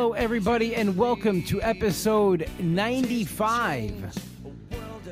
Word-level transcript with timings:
Hello, 0.00 0.14
everybody, 0.14 0.74
and 0.74 0.96
welcome 0.96 1.42
to 1.42 1.60
episode 1.60 2.48
95 2.58 4.16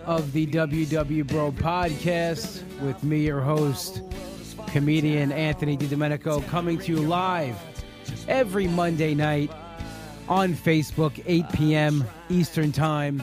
of 0.06 0.32
the 0.32 0.46
WW 0.46 1.26
Bro 1.26 1.52
podcast 1.52 2.62
with 2.80 3.04
me, 3.04 3.26
your 3.26 3.42
host, 3.42 4.00
comedian 4.68 5.30
Anthony 5.30 5.76
DiDomenico, 5.76 6.42
coming 6.48 6.78
to 6.78 6.92
you 6.92 7.02
live 7.02 7.54
every 8.28 8.66
Monday 8.66 9.12
night 9.12 9.52
on 10.26 10.54
Facebook, 10.54 11.22
8 11.26 11.44
p.m. 11.52 12.02
Eastern 12.30 12.72
Time. 12.72 13.22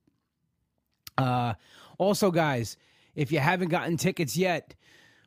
Uh, 1.18 1.54
also, 1.98 2.32
guys, 2.32 2.78
if 3.16 3.32
you 3.32 3.40
haven't 3.40 3.70
gotten 3.70 3.98
tickets 3.98 4.36
yet, 4.36 4.76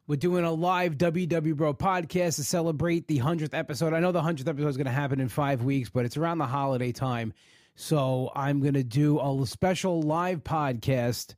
we're 0.08 0.16
doing 0.16 0.44
a 0.44 0.52
live 0.52 0.96
WW 0.96 1.56
Bro 1.56 1.74
podcast 1.74 2.36
to 2.36 2.44
celebrate 2.44 3.08
the 3.08 3.18
100th 3.18 3.54
episode. 3.54 3.92
I 3.92 4.00
know 4.00 4.12
the 4.12 4.22
100th 4.22 4.46
episode 4.46 4.68
is 4.68 4.76
going 4.76 4.86
to 4.86 4.92
happen 4.92 5.20
in 5.20 5.28
five 5.28 5.62
weeks, 5.64 5.90
but 5.90 6.04
it's 6.04 6.16
around 6.16 6.38
the 6.38 6.46
holiday 6.46 6.92
time. 6.92 7.32
So 7.78 8.32
I'm 8.34 8.60
going 8.60 8.74
to 8.74 8.82
do 8.82 9.20
a 9.20 9.46
special 9.46 10.00
live 10.00 10.42
podcast 10.42 11.34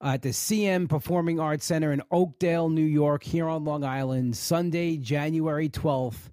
at 0.00 0.22
the 0.22 0.30
CM 0.30 0.88
Performing 0.88 1.38
Arts 1.38 1.66
Center 1.66 1.92
in 1.92 2.02
Oakdale, 2.10 2.70
New 2.70 2.80
York, 2.80 3.22
here 3.22 3.46
on 3.46 3.62
Long 3.62 3.84
Island, 3.84 4.34
Sunday, 4.34 4.96
January 4.96 5.68
12th, 5.68 6.30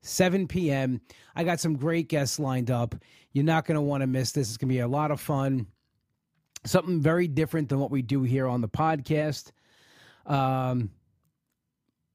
7 0.00 0.48
p.m. 0.48 1.02
I 1.36 1.44
got 1.44 1.60
some 1.60 1.76
great 1.76 2.08
guests 2.08 2.38
lined 2.38 2.70
up. 2.70 2.94
You're 3.32 3.44
not 3.44 3.66
going 3.66 3.74
to 3.74 3.82
want 3.82 4.00
to 4.00 4.06
miss 4.06 4.32
this. 4.32 4.48
It's 4.48 4.56
going 4.56 4.70
to 4.70 4.74
be 4.74 4.80
a 4.80 4.88
lot 4.88 5.10
of 5.10 5.20
fun. 5.20 5.66
Something 6.64 7.02
very 7.02 7.28
different 7.28 7.68
than 7.68 7.78
what 7.78 7.90
we 7.90 8.00
do 8.00 8.22
here 8.22 8.46
on 8.46 8.62
the 8.62 8.68
podcast. 8.68 9.52
Um, 10.24 10.90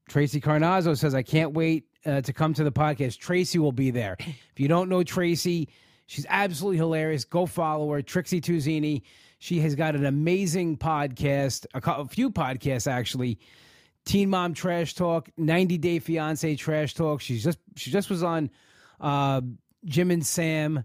Tracy 0.08 0.40
Carnazzo 0.40 0.98
says, 0.98 1.14
I 1.14 1.22
can't 1.22 1.52
wait 1.52 1.84
uh, 2.04 2.20
to 2.22 2.32
come 2.32 2.52
to 2.54 2.64
the 2.64 2.72
podcast. 2.72 3.18
Tracy 3.18 3.60
will 3.60 3.70
be 3.70 3.92
there. 3.92 4.16
If 4.18 4.58
you 4.58 4.66
don't 4.66 4.88
know 4.88 5.04
Tracy, 5.04 5.68
she's 6.08 6.26
absolutely 6.28 6.78
hilarious. 6.78 7.24
Go 7.24 7.46
follow 7.46 7.92
her, 7.92 8.02
Trixie 8.02 8.40
Tuzini. 8.40 9.02
She 9.38 9.60
has 9.60 9.76
got 9.76 9.94
an 9.94 10.04
amazing 10.04 10.78
podcast, 10.78 11.66
a, 11.72 12.08
few 12.08 12.30
podcasts 12.32 12.90
actually. 12.90 13.38
Teen 14.04 14.30
Mom 14.30 14.54
Trash 14.54 14.94
Talk, 14.94 15.28
90 15.36 15.78
Day 15.78 15.98
Fiance 16.00 16.56
Trash 16.56 16.94
Talk. 16.94 17.20
She's 17.20 17.44
just 17.44 17.58
she 17.76 17.92
just 17.92 18.10
was 18.10 18.24
on 18.24 18.50
uh, 19.00 19.42
Jim 19.84 20.10
and 20.10 20.26
Sam. 20.26 20.84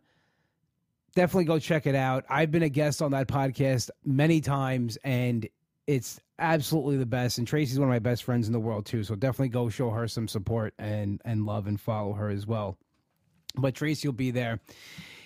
Definitely 1.15 1.45
go 1.45 1.57
check 1.57 1.87
it 1.87 1.95
out. 1.95 2.25
I've 2.29 2.51
been 2.51 2.63
a 2.63 2.69
guest 2.69 3.01
on 3.01 3.11
that 3.11 3.27
podcast 3.27 3.89
many 4.03 4.41
times, 4.41 4.97
and 5.03 5.47
it's 5.87 6.19
absolutely 6.37 6.97
the 6.97 7.05
best. 7.05 7.37
And 7.37 7.47
Tracy's 7.47 7.79
one 7.79 7.87
of 7.87 7.93
my 7.93 7.99
best 7.99 8.23
friends 8.23 8.47
in 8.47 8.53
the 8.53 8.59
world 8.59 8.85
too. 8.85 9.03
So 9.03 9.15
definitely 9.15 9.49
go 9.49 9.69
show 9.69 9.89
her 9.91 10.07
some 10.07 10.27
support 10.27 10.73
and 10.77 11.21
and 11.23 11.45
love 11.45 11.65
and 11.65 11.79
follow 11.79 12.13
her 12.13 12.29
as 12.29 12.45
well. 12.45 12.77
But 13.55 13.75
Tracy 13.75 14.07
will 14.07 14.13
be 14.13 14.31
there. 14.31 14.59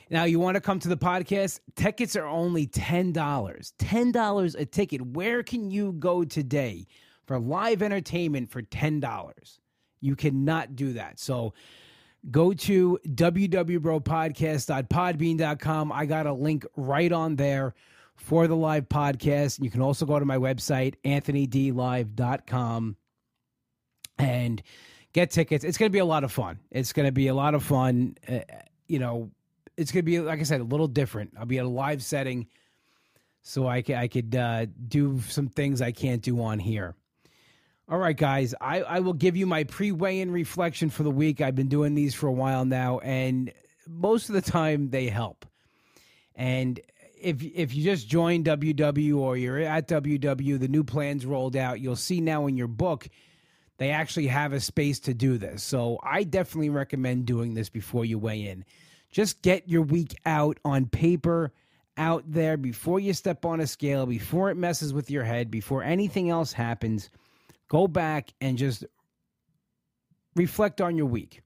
Now 0.10 0.24
you 0.24 0.40
want 0.40 0.56
to 0.56 0.62
come 0.62 0.80
to 0.80 0.88
the 0.88 0.98
podcast? 0.98 1.60
Tickets 1.76 2.16
are 2.16 2.26
only 2.26 2.66
ten 2.66 3.12
dollars. 3.12 3.74
Ten 3.78 4.12
dollars 4.12 4.56
a 4.56 4.66
ticket. 4.66 5.02
Where 5.02 5.44
can 5.44 5.70
you 5.70 5.94
go 5.94 6.24
today 6.24 6.88
for 7.26 7.40
live 7.40 7.82
entertainment 7.82 8.50
for 8.50 8.62
ten 8.62 9.00
dollars? 9.00 9.60
You 10.00 10.16
cannot 10.16 10.76
do 10.76 10.94
that. 10.94 11.20
So 11.20 11.54
go 12.32 12.54
to 12.54 13.00
www.bropodcast.podbean.com. 13.08 15.92
I 15.92 16.06
got 16.06 16.26
a 16.26 16.34
link 16.34 16.66
right 16.76 17.12
on 17.12 17.36
there 17.36 17.74
for 18.16 18.48
the 18.48 18.56
live 18.56 18.90
podcast. 18.90 19.62
You 19.62 19.70
can 19.70 19.82
also 19.82 20.06
go 20.06 20.20
to 20.20 20.26
my 20.26 20.38
website, 20.38 20.96
anthonydlive.com, 21.04 22.96
and 24.18 24.64
get 25.14 25.32
tickets. 25.32 25.64
It's 25.64 25.78
going 25.78 25.90
to 25.90 25.94
be 25.94 26.00
a 26.00 26.06
lot 26.06 26.24
of 26.24 26.32
fun. 26.32 26.60
It's 26.72 26.94
going 26.94 27.06
to 27.06 27.12
be 27.12 27.28
a 27.28 27.34
lot 27.34 27.54
of 27.54 27.64
fun. 27.64 28.18
Uh, 28.28 28.40
you 28.88 29.00
know, 29.00 29.32
it's 29.76 29.92
going 29.92 30.04
to 30.04 30.06
be, 30.06 30.20
like 30.20 30.40
I 30.40 30.44
said, 30.44 30.62
a 30.62 30.66
little 30.66 30.88
different. 30.88 31.34
I'll 31.38 31.46
be 31.46 31.60
at 31.60 31.66
a 31.66 31.70
live 31.70 32.04
setting, 32.04 32.48
so 33.42 33.68
I, 33.68 33.84
I 33.96 34.08
could 34.08 34.36
uh, 34.36 34.66
do 34.88 35.22
some 35.22 35.48
things 35.48 35.82
I 35.82 35.92
can't 35.92 36.22
do 36.22 36.42
on 36.42 36.60
here. 36.60 36.96
All 37.90 37.98
right, 37.98 38.18
guys, 38.18 38.54
I, 38.60 38.82
I 38.82 39.00
will 39.00 39.14
give 39.14 39.38
you 39.38 39.46
my 39.46 39.64
pre 39.64 39.92
weigh 39.94 40.20
in 40.20 40.32
reflection 40.32 40.90
for 40.90 41.04
the 41.04 41.12
week. 41.12 41.40
I've 41.40 41.56
been 41.56 41.70
doing 41.70 41.96
these 41.96 42.14
for 42.14 42.28
a 42.28 42.34
while 42.34 42.66
now, 42.66 43.00
and 43.00 43.52
most 43.88 44.28
of 44.28 44.36
the 44.36 44.42
time 44.42 44.90
they 44.90 45.08
help. 45.08 45.46
And 46.36 46.80
if 47.20 47.42
if 47.42 47.74
you 47.74 47.84
just 47.84 48.08
joined 48.08 48.46
WW 48.46 49.18
or 49.18 49.38
you're 49.38 49.60
at 49.60 49.88
WW, 49.88 50.60
the 50.60 50.68
new 50.68 50.84
plans 50.84 51.26
rolled 51.26 51.56
out. 51.56 51.80
You'll 51.80 51.96
see 51.96 52.20
now 52.20 52.48
in 52.48 52.58
your 52.58 52.68
book 52.68 53.08
they 53.78 53.92
actually 53.92 54.28
have 54.28 54.54
a 54.54 54.60
space 54.60 55.00
to 55.02 55.14
do 55.14 55.38
this. 55.38 55.64
So 55.64 56.00
I 56.04 56.24
definitely 56.24 56.70
recommend 56.70 57.26
doing 57.26 57.54
this 57.54 57.70
before 57.70 58.06
you 58.06 58.18
weigh 58.18 58.48
in. 58.48 58.66
Just 59.12 59.42
get 59.42 59.70
your 59.70 59.84
week 59.84 60.16
out 60.26 60.60
on 60.66 60.88
paper, 60.88 61.54
out 61.98 62.24
there 62.28 62.58
before 62.58 63.00
you 63.00 63.14
step 63.14 63.46
on 63.46 63.60
a 63.60 63.68
scale, 63.68 64.06
before 64.06 64.50
it 64.50 64.56
messes 64.56 64.94
with 64.94 65.10
your 65.10 65.24
head, 65.24 65.50
before 65.50 65.84
anything 65.84 66.30
else 66.30 66.52
happens. 66.54 67.10
Go 67.68 67.88
back 67.88 68.34
and 68.42 68.58
just 68.58 68.86
reflect 70.36 70.82
on 70.82 70.98
your 70.98 71.06
week. 71.06 71.42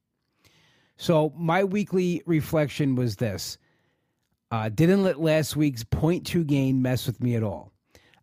So 0.97 1.33
my 1.35 1.63
weekly 1.63 2.21
reflection 2.25 2.95
was 2.95 3.15
this. 3.15 3.57
Uh, 4.51 4.69
didn't 4.69 5.03
let 5.03 5.19
last 5.19 5.55
week's 5.55 5.83
point 5.83 6.25
two 6.25 6.43
gain 6.43 6.81
mess 6.81 7.07
with 7.07 7.21
me 7.21 7.35
at 7.35 7.43
all. 7.43 7.71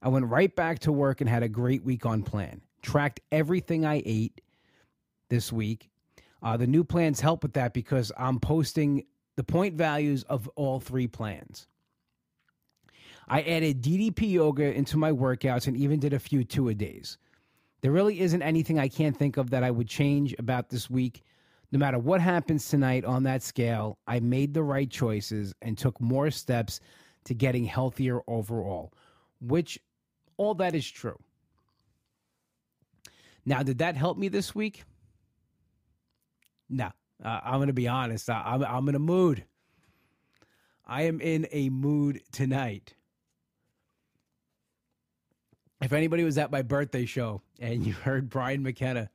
I 0.03 0.09
went 0.09 0.27
right 0.27 0.55
back 0.55 0.81
to 0.81 0.93
work 0.93 1.21
and 1.21 1.29
had 1.29 1.43
a 1.43 1.49
great 1.49 1.83
week 1.85 2.07
on 2.07 2.23
plan. 2.23 2.61
Tracked 2.89 3.21
everything 3.31 3.85
I 3.85 4.03
ate 4.07 4.41
this 5.29 5.53
week. 5.53 5.91
Uh, 6.43 6.57
the 6.57 6.67
new 6.67 6.83
plans 6.83 7.21
help 7.21 7.43
with 7.43 7.53
that 7.53 7.75
because 7.75 8.11
I'm 8.17 8.41
posting 8.41 9.05
the 9.37 9.45
point 9.45 9.75
values 9.75 10.23
of 10.23 10.49
all 10.57 10.81
three 10.81 11.07
plans. 11.07 11.67
I 13.29 13.43
added 13.43 13.83
DDP 13.83 14.31
yoga 14.31 14.75
into 14.75 14.97
my 14.97 15.13
workouts 15.13 15.67
and 15.67 15.77
even 15.77 16.01
did 16.01 16.15
a 16.15 16.19
few 16.19 16.45
two 16.45 16.71
a 16.71 16.75
days. 16.75 17.19
There 17.83 17.93
really 17.93 18.21
isn't 18.21 18.41
anything 18.41 18.79
I 18.79 18.89
can't 18.89 19.15
think 19.15 19.37
of 19.37 19.51
that 19.51 19.63
I 19.63 19.71
would 19.71 19.87
change 19.87 20.35
about 20.39 20.71
this 20.71 20.89
week. 20.89 21.25
No 21.71 21.79
matter 21.79 21.99
what 21.99 22.23
happens 22.23 22.71
tonight 22.71 23.05
on 23.05 23.23
that 23.25 23.43
scale, 23.43 23.99
I 24.07 24.21
made 24.21 24.55
the 24.55 24.63
right 24.63 24.91
choices 24.91 25.53
and 25.61 25.77
took 25.77 26.01
more 26.01 26.31
steps 26.31 26.81
to 27.25 27.35
getting 27.35 27.67
healthier 27.67 28.23
overall, 28.27 28.95
which 29.43 29.79
all 30.39 30.55
that 30.55 30.75
is 30.75 30.91
true. 30.91 31.19
Now, 33.45 33.63
did 33.63 33.79
that 33.79 33.97
help 33.97 34.19
me 34.19 34.29
this 34.29 34.55
week? 34.55 34.85
No, 36.69 36.91
uh, 37.25 37.41
I'm 37.45 37.57
going 37.57 37.69
to 37.69 37.73
be 37.73 37.89
honest. 37.89 38.29
I, 38.29 38.43
I'm, 38.45 38.63
I'm 38.63 38.89
in 38.89 38.95
a 38.95 39.01
mood. 39.01 39.45
I 40.87 41.03
am 41.03 41.21
in 41.21 41.47
a 41.53 41.69
mood 41.69 42.23
tonight. 42.33 42.95
If 45.81 45.93
anybody 45.93 46.25
was 46.25 46.39
at 46.39 46.51
my 46.51 46.63
birthday 46.63 47.05
show 47.05 47.43
and 47.61 47.87
you 47.87 47.93
heard 47.93 48.29
Brian 48.29 48.63
McKenna 48.63 49.11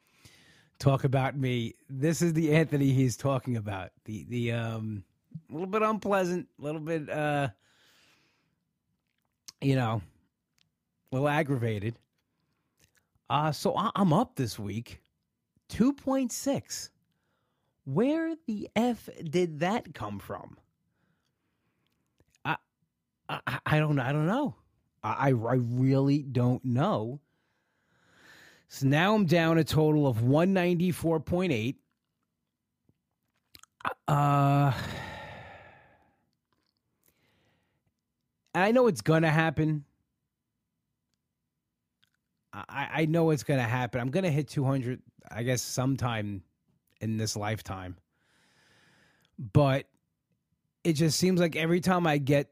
talk 0.79 1.03
about 1.03 1.37
me, 1.37 1.75
this 1.89 2.21
is 2.21 2.33
the 2.33 2.53
Anthony 2.53 2.91
he's 2.91 3.17
talking 3.17 3.57
about. 3.57 3.91
The 4.05 4.25
the 4.29 4.51
um 4.53 5.03
a 5.49 5.53
little 5.53 5.67
bit 5.67 5.81
unpleasant, 5.81 6.47
a 6.59 6.63
little 6.63 6.81
bit 6.81 7.09
uh 7.09 7.49
you 9.61 9.75
know, 9.75 10.01
a 11.11 11.15
little 11.15 11.29
aggravated. 11.29 11.95
Uh 13.29 13.51
so 13.51 13.75
I, 13.77 13.91
I'm 13.95 14.13
up 14.13 14.35
this 14.35 14.57
week. 14.59 15.01
2.6. 15.69 16.89
Where 17.85 18.35
the 18.47 18.69
F 18.75 19.09
did 19.23 19.59
that 19.59 19.93
come 19.93 20.19
from? 20.19 20.57
I 22.45 22.57
I, 23.29 23.59
I 23.65 23.79
don't 23.79 23.99
I 23.99 24.11
don't 24.11 24.27
know. 24.27 24.55
I, 25.03 25.29
I 25.29 25.55
really 25.57 26.23
don't 26.23 26.63
know. 26.63 27.19
So 28.69 28.87
now 28.87 29.13
I'm 29.13 29.25
down 29.25 29.57
a 29.57 29.63
total 29.63 30.07
of 30.07 30.17
194.8. 30.17 31.75
Uh, 34.07 34.71
I 38.55 38.71
know 38.71 38.87
it's 38.87 39.01
going 39.01 39.23
to 39.23 39.29
happen. 39.29 39.83
I, 42.53 42.89
I 42.93 43.05
know 43.05 43.31
it's 43.31 43.43
going 43.43 43.59
to 43.59 43.67
happen. 43.67 43.99
I'm 43.99 44.11
going 44.11 44.23
to 44.23 44.31
hit 44.31 44.47
200, 44.47 45.01
I 45.31 45.43
guess, 45.43 45.61
sometime 45.61 46.43
in 47.01 47.17
this 47.17 47.35
lifetime. 47.35 47.97
But 49.39 49.87
it 50.83 50.93
just 50.93 51.17
seems 51.17 51.39
like 51.39 51.55
every 51.55 51.81
time 51.81 52.05
I 52.05 52.17
get 52.17 52.49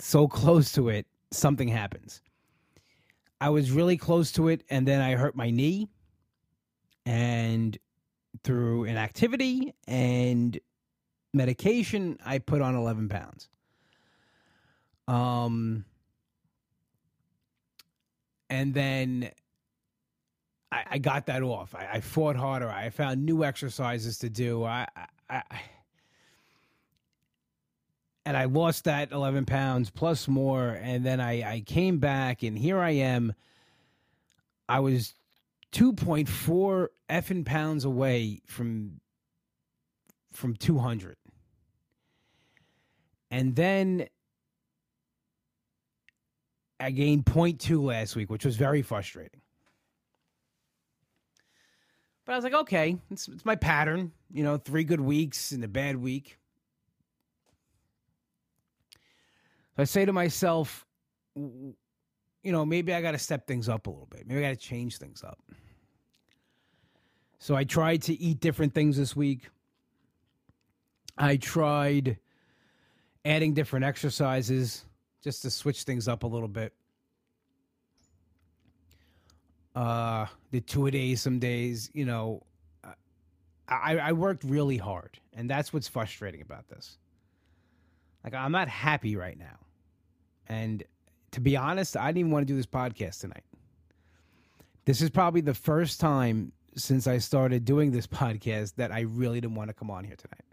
so 0.00 0.26
close 0.26 0.72
to 0.72 0.88
it, 0.88 1.06
something 1.30 1.68
happens. 1.68 2.22
I 3.40 3.50
was 3.50 3.70
really 3.70 3.96
close 3.96 4.32
to 4.32 4.48
it, 4.48 4.64
and 4.68 4.86
then 4.86 5.00
I 5.00 5.14
hurt 5.14 5.36
my 5.36 5.50
knee, 5.50 5.88
and 7.06 7.78
through 8.42 8.84
inactivity 8.84 9.74
and 9.86 10.58
medication, 11.32 12.18
I 12.24 12.38
put 12.38 12.62
on 12.62 12.74
11 12.74 13.08
pounds. 13.08 13.48
Um, 15.06 15.84
and 18.50 18.74
then 18.74 19.30
I, 20.70 20.84
I 20.92 20.98
got 20.98 21.26
that 21.26 21.42
off. 21.42 21.74
I, 21.74 21.88
I, 21.94 22.00
fought 22.00 22.36
harder. 22.36 22.68
I 22.68 22.90
found 22.90 23.24
new 23.24 23.44
exercises 23.44 24.18
to 24.18 24.30
do. 24.30 24.64
I, 24.64 24.86
I, 25.28 25.42
and 28.24 28.36
I 28.36 28.44
lost 28.44 28.84
that 28.84 29.10
11 29.12 29.46
pounds 29.46 29.90
plus 29.90 30.28
more. 30.28 30.68
And 30.68 31.04
then 31.04 31.20
I, 31.20 31.54
I 31.54 31.60
came 31.60 31.98
back, 31.98 32.42
and 32.42 32.58
here 32.58 32.78
I 32.78 32.90
am. 32.90 33.32
I 34.68 34.80
was 34.80 35.14
2.4 35.72 36.88
effing 37.08 37.44
pounds 37.46 37.84
away 37.84 38.40
from 38.46 39.00
from 40.32 40.54
200. 40.54 41.16
And 43.30 43.56
then 43.56 44.08
I 46.80 46.90
gained 46.90 47.24
0.2 47.24 47.82
last 47.82 48.14
week, 48.14 48.30
which 48.30 48.44
was 48.44 48.56
very 48.56 48.82
frustrating. 48.82 49.40
But 52.24 52.32
I 52.32 52.36
was 52.36 52.44
like, 52.44 52.54
okay, 52.54 52.98
it's, 53.10 53.26
it's 53.26 53.44
my 53.44 53.56
pattern. 53.56 54.12
You 54.30 54.44
know, 54.44 54.58
three 54.58 54.84
good 54.84 55.00
weeks 55.00 55.52
and 55.52 55.64
a 55.64 55.68
bad 55.68 55.96
week. 55.96 56.38
So 59.76 59.82
I 59.82 59.84
say 59.84 60.04
to 60.04 60.12
myself, 60.12 60.84
you 61.34 61.74
know, 62.44 62.66
maybe 62.66 62.92
I 62.92 63.00
got 63.00 63.12
to 63.12 63.18
step 63.18 63.46
things 63.46 63.68
up 63.68 63.86
a 63.86 63.90
little 63.90 64.08
bit. 64.10 64.26
Maybe 64.26 64.44
I 64.44 64.50
got 64.50 64.60
to 64.60 64.66
change 64.66 64.98
things 64.98 65.24
up. 65.24 65.38
So 67.38 67.54
I 67.54 67.64
tried 67.64 68.02
to 68.02 68.20
eat 68.20 68.40
different 68.40 68.74
things 68.74 68.96
this 68.96 69.16
week. 69.16 69.48
I 71.16 71.36
tried 71.36 72.18
adding 73.24 73.54
different 73.54 73.84
exercises 73.84 74.84
just 75.22 75.42
to 75.42 75.50
switch 75.50 75.82
things 75.82 76.08
up 76.08 76.22
a 76.22 76.26
little 76.26 76.48
bit. 76.48 76.72
Uh, 79.74 80.26
the 80.50 80.60
two 80.60 80.86
a 80.86 80.90
days 80.90 81.20
some 81.20 81.38
days, 81.38 81.90
you 81.92 82.04
know, 82.04 82.42
I, 83.68 83.98
I 83.98 84.12
worked 84.12 84.44
really 84.44 84.78
hard, 84.78 85.20
and 85.34 85.48
that's 85.48 85.72
what's 85.72 85.88
frustrating 85.88 86.40
about 86.40 86.68
this. 86.68 86.96
Like, 88.24 88.34
I'm 88.34 88.52
not 88.52 88.68
happy 88.68 89.14
right 89.14 89.38
now. 89.38 89.58
And 90.48 90.82
to 91.32 91.40
be 91.40 91.56
honest, 91.56 91.96
I 91.96 92.06
didn't 92.08 92.18
even 92.18 92.30
want 92.30 92.46
to 92.46 92.52
do 92.52 92.56
this 92.56 92.66
podcast 92.66 93.20
tonight. 93.20 93.44
This 94.86 95.02
is 95.02 95.10
probably 95.10 95.42
the 95.42 95.54
first 95.54 96.00
time 96.00 96.52
since 96.76 97.06
I 97.06 97.18
started 97.18 97.64
doing 97.64 97.90
this 97.90 98.06
podcast 98.06 98.74
that 98.76 98.90
I 98.90 99.00
really 99.00 99.40
didn't 99.40 99.56
want 99.56 99.68
to 99.68 99.74
come 99.74 99.90
on 99.90 100.04
here 100.04 100.16
tonight. 100.16 100.44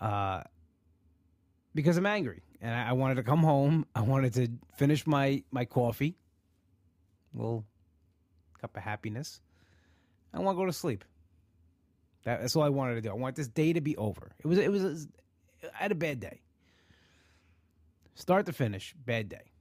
Uh, 0.00 0.42
because 1.74 1.96
I'm 1.96 2.06
angry 2.06 2.42
and 2.60 2.74
I, 2.74 2.92
wanted 2.92 3.16
to 3.16 3.22
come 3.22 3.40
home. 3.40 3.86
I 3.94 4.02
wanted 4.02 4.34
to 4.34 4.48
finish 4.76 5.06
my 5.06 5.42
my 5.50 5.64
coffee, 5.64 6.16
little 7.34 7.64
cup 8.60 8.76
of 8.76 8.82
happiness. 8.82 9.40
I 10.32 10.40
want 10.40 10.56
to 10.56 10.62
go 10.62 10.66
to 10.66 10.72
sleep. 10.72 11.04
That, 12.24 12.40
that's 12.40 12.56
all 12.56 12.62
I 12.62 12.68
wanted 12.68 12.96
to 12.96 13.00
do. 13.00 13.10
I 13.10 13.14
want 13.14 13.36
this 13.36 13.48
day 13.48 13.72
to 13.72 13.80
be 13.80 13.96
over. 13.96 14.32
It 14.38 14.46
was 14.46 14.58
it 14.58 14.70
was 14.70 15.08
I 15.62 15.82
had 15.82 15.92
a 15.92 15.96
bad 15.96 16.20
day. 16.20 16.40
Start 18.14 18.46
to 18.46 18.52
finish, 18.52 18.94
bad 19.04 19.28
day. 19.28 19.52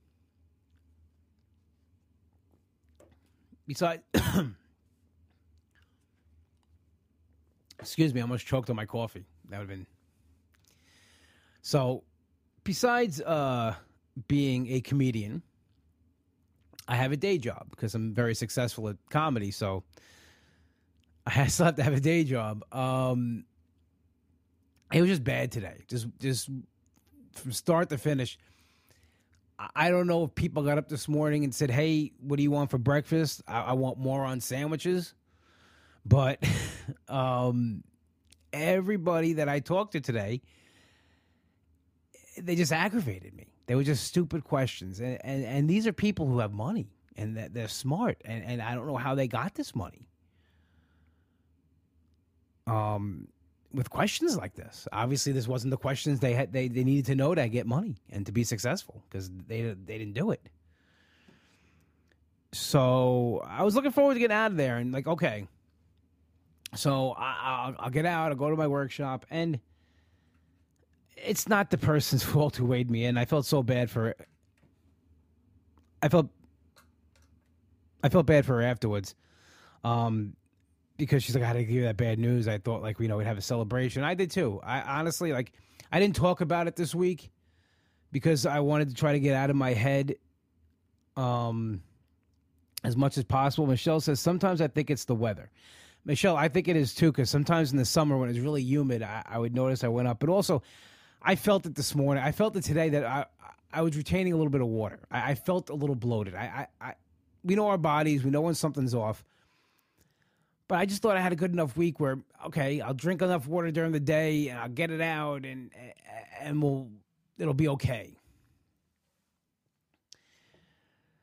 Besides, 3.67 4.01
excuse 7.79 8.13
me, 8.13 8.21
I 8.21 8.23
almost 8.23 8.47
choked 8.47 8.69
on 8.69 8.75
my 8.75 8.85
coffee. 8.85 9.25
That 9.49 9.59
would 9.59 9.69
have 9.69 9.77
been 9.77 9.85
so 11.67 12.05
besides 12.63 13.19
uh, 13.19 13.75
being 14.29 14.71
a 14.71 14.79
comedian, 14.79 15.41
I 16.87 16.95
have 16.95 17.11
a 17.11 17.17
day 17.17 17.37
job 17.37 17.67
because 17.71 17.93
I'm 17.93 18.13
very 18.13 18.35
successful 18.35 18.87
at 18.87 18.95
comedy. 19.09 19.51
So 19.51 19.83
I 21.27 21.47
still 21.47 21.65
have 21.65 21.75
to 21.75 21.83
have 21.83 21.93
a 21.93 21.99
day 21.99 22.23
job. 22.23 22.63
Um, 22.73 23.43
it 24.93 25.01
was 25.01 25.09
just 25.09 25.25
bad 25.25 25.51
today. 25.51 25.83
Just, 25.89 26.07
just 26.21 26.49
from 27.33 27.51
start 27.51 27.89
to 27.89 27.97
finish. 27.97 28.39
I 29.75 29.89
don't 29.89 30.07
know 30.07 30.23
if 30.23 30.35
people 30.35 30.63
got 30.63 30.77
up 30.77 30.87
this 30.87 31.09
morning 31.09 31.43
and 31.43 31.53
said, 31.53 31.69
"Hey, 31.69 32.13
what 32.21 32.37
do 32.37 32.43
you 32.43 32.51
want 32.51 32.71
for 32.71 32.77
breakfast?" 32.77 33.41
I, 33.45 33.59
I 33.59 33.73
want 33.73 33.97
more 33.97 34.23
on 34.23 34.39
sandwiches. 34.39 35.15
But 36.05 36.41
um, 37.09 37.83
everybody 38.53 39.33
that 39.33 39.49
I 39.49 39.59
talked 39.59 39.91
to 39.93 39.99
today 39.99 40.43
they 42.41 42.55
just 42.55 42.71
aggravated 42.71 43.33
me. 43.33 43.47
They 43.65 43.75
were 43.75 43.83
just 43.83 44.05
stupid 44.05 44.43
questions, 44.43 44.99
and 44.99 45.17
and, 45.23 45.43
and 45.43 45.69
these 45.69 45.87
are 45.87 45.93
people 45.93 46.27
who 46.27 46.39
have 46.39 46.53
money 46.53 46.89
and 47.17 47.35
they're 47.35 47.67
smart, 47.67 48.21
and 48.23 48.43
and 48.43 48.61
I 48.61 48.75
don't 48.75 48.87
know 48.87 48.97
how 48.97 49.15
they 49.15 49.27
got 49.27 49.55
this 49.55 49.75
money. 49.75 50.07
Um, 52.67 53.29
with 53.73 53.89
questions 53.89 54.37
like 54.37 54.55
this, 54.55 54.87
obviously 54.91 55.31
this 55.31 55.47
wasn't 55.47 55.71
the 55.71 55.77
questions 55.77 56.19
they 56.19 56.33
had. 56.33 56.53
They 56.53 56.67
they 56.67 56.83
needed 56.83 57.05
to 57.07 57.15
know 57.15 57.33
to 57.33 57.47
get 57.49 57.65
money 57.65 57.97
and 58.09 58.25
to 58.25 58.31
be 58.31 58.43
successful 58.43 59.03
because 59.09 59.29
they 59.47 59.61
they 59.61 59.97
didn't 59.97 60.13
do 60.13 60.31
it. 60.31 60.47
So 62.53 63.43
I 63.45 63.63
was 63.63 63.75
looking 63.75 63.91
forward 63.91 64.13
to 64.13 64.19
getting 64.19 64.35
out 64.35 64.51
of 64.51 64.57
there 64.57 64.77
and 64.77 64.93
like 64.93 65.07
okay. 65.07 65.47
So 66.75 67.13
I, 67.17 67.69
will 67.69 67.75
I'll 67.79 67.89
get 67.89 68.05
out. 68.05 68.31
I'll 68.31 68.37
go 68.37 68.49
to 68.49 68.55
my 68.55 68.67
workshop 68.67 69.25
and 69.31 69.59
it's 71.25 71.47
not 71.47 71.69
the 71.69 71.77
person's 71.77 72.23
fault 72.23 72.55
who 72.55 72.65
weighed 72.65 72.89
me 72.89 73.05
in. 73.05 73.17
I 73.17 73.25
felt 73.25 73.45
so 73.45 73.63
bad 73.63 73.89
for. 73.89 74.15
I 76.01 76.09
felt 76.09 76.27
I 78.03 78.09
felt 78.09 78.25
bad 78.25 78.45
for 78.45 78.55
her 78.55 78.61
afterwards. 78.61 79.15
Um 79.83 80.35
because 80.97 81.23
she's 81.23 81.35
like, 81.35 81.43
I 81.43 81.47
had 81.47 81.53
to 81.53 81.63
give 81.63 81.75
you 81.75 81.83
that 81.83 81.97
bad 81.97 82.17
news. 82.17 82.47
I 82.47 82.57
thought 82.57 82.81
like, 82.81 82.99
you 82.99 83.07
know, 83.07 83.17
we'd 83.17 83.27
have 83.27 83.37
a 83.37 83.41
celebration. 83.41 84.03
I 84.03 84.15
did 84.15 84.31
too. 84.31 84.59
I 84.63 84.81
honestly 84.81 85.31
like 85.33 85.51
I 85.91 85.99
didn't 85.99 86.15
talk 86.15 86.41
about 86.41 86.67
it 86.67 86.75
this 86.75 86.93
week 86.93 87.31
because 88.11 88.45
I 88.45 88.59
wanted 88.59 88.89
to 88.89 88.95
try 88.95 89.13
to 89.13 89.19
get 89.19 89.35
out 89.35 89.49
of 89.49 89.55
my 89.55 89.73
head 89.73 90.15
um 91.15 91.81
as 92.83 92.95
much 92.95 93.17
as 93.17 93.23
possible. 93.23 93.65
Michelle 93.67 93.99
says 93.99 94.19
sometimes 94.19 94.61
I 94.61 94.67
think 94.67 94.89
it's 94.89 95.05
the 95.05 95.15
weather. 95.15 95.49
Michelle, 96.07 96.37
I 96.37 96.47
think 96.47 96.69
it 96.69 96.77
is 96.77 96.95
too, 96.95 97.11
because 97.11 97.29
sometimes 97.29 97.71
in 97.71 97.77
the 97.77 97.83
summer 97.83 98.17
when 98.17 98.29
it's 98.29 98.39
really 98.39 98.61
humid, 98.61 99.03
I, 99.03 99.23
I 99.25 99.37
would 99.37 99.53
notice 99.53 99.83
I 99.83 99.89
went 99.89 100.07
up. 100.07 100.19
But 100.19 100.29
also, 100.29 100.63
I 101.21 101.35
felt 101.35 101.65
it 101.65 101.75
this 101.75 101.95
morning. 101.95 102.23
I 102.23 102.31
felt 102.31 102.55
it 102.55 102.63
today 102.63 102.89
that 102.89 103.05
I 103.05 103.25
I 103.71 103.81
was 103.81 103.97
retaining 103.97 104.33
a 104.33 104.37
little 104.37 104.51
bit 104.51 104.61
of 104.61 104.67
water. 104.67 104.99
I, 105.11 105.31
I 105.31 105.35
felt 105.35 105.69
a 105.69 105.73
little 105.73 105.95
bloated. 105.95 106.35
I, 106.35 106.67
I, 106.81 106.89
I 106.89 106.93
we 107.43 107.55
know 107.55 107.67
our 107.67 107.77
bodies. 107.77 108.23
We 108.23 108.31
know 108.31 108.41
when 108.41 108.55
something's 108.55 108.93
off. 108.93 109.23
But 110.67 110.79
I 110.79 110.85
just 110.85 111.01
thought 111.01 111.15
I 111.15 111.21
had 111.21 111.31
a 111.31 111.35
good 111.35 111.53
enough 111.53 111.77
week 111.77 111.99
where 111.99 112.19
okay, 112.47 112.81
I'll 112.81 112.93
drink 112.93 113.21
enough 113.21 113.47
water 113.47 113.71
during 113.71 113.91
the 113.91 113.99
day 113.99 114.49
and 114.49 114.59
I'll 114.59 114.69
get 114.69 114.91
it 114.91 115.01
out 115.01 115.45
and 115.45 115.71
and 116.39 116.61
we'll 116.61 116.89
it'll 117.37 117.53
be 117.53 117.67
okay. 117.69 118.15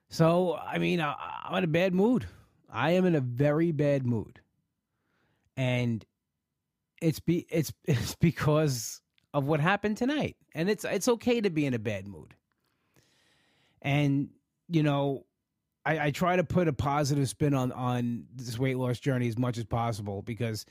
So 0.08 0.54
I 0.54 0.78
mean, 0.78 1.00
I, 1.00 1.14
I'm 1.44 1.58
in 1.58 1.64
a 1.64 1.68
bad 1.68 1.94
mood. 1.94 2.26
I 2.70 2.92
am 2.92 3.04
in 3.04 3.14
a 3.14 3.20
very 3.20 3.72
bad 3.72 4.06
mood, 4.06 4.40
and 5.56 6.04
it's 7.00 7.20
be 7.20 7.46
it's 7.48 7.72
it's 7.84 8.14
because 8.14 9.00
of 9.34 9.44
what 9.44 9.60
happened 9.60 9.96
tonight. 9.96 10.36
And 10.54 10.70
it's 10.70 10.84
it's 10.84 11.08
okay 11.08 11.40
to 11.42 11.50
be 11.50 11.66
in 11.66 11.74
a 11.74 11.78
bad 11.78 12.06
mood. 12.06 12.34
And, 13.82 14.30
you 14.68 14.82
know, 14.82 15.26
I, 15.84 16.06
I 16.06 16.10
try 16.12 16.36
to 16.36 16.44
put 16.44 16.68
a 16.68 16.72
positive 16.72 17.28
spin 17.28 17.52
on 17.52 17.72
on 17.72 18.26
this 18.34 18.58
weight 18.58 18.78
loss 18.78 19.00
journey 19.00 19.28
as 19.28 19.36
much 19.36 19.58
as 19.58 19.64
possible 19.64 20.22
because 20.22 20.64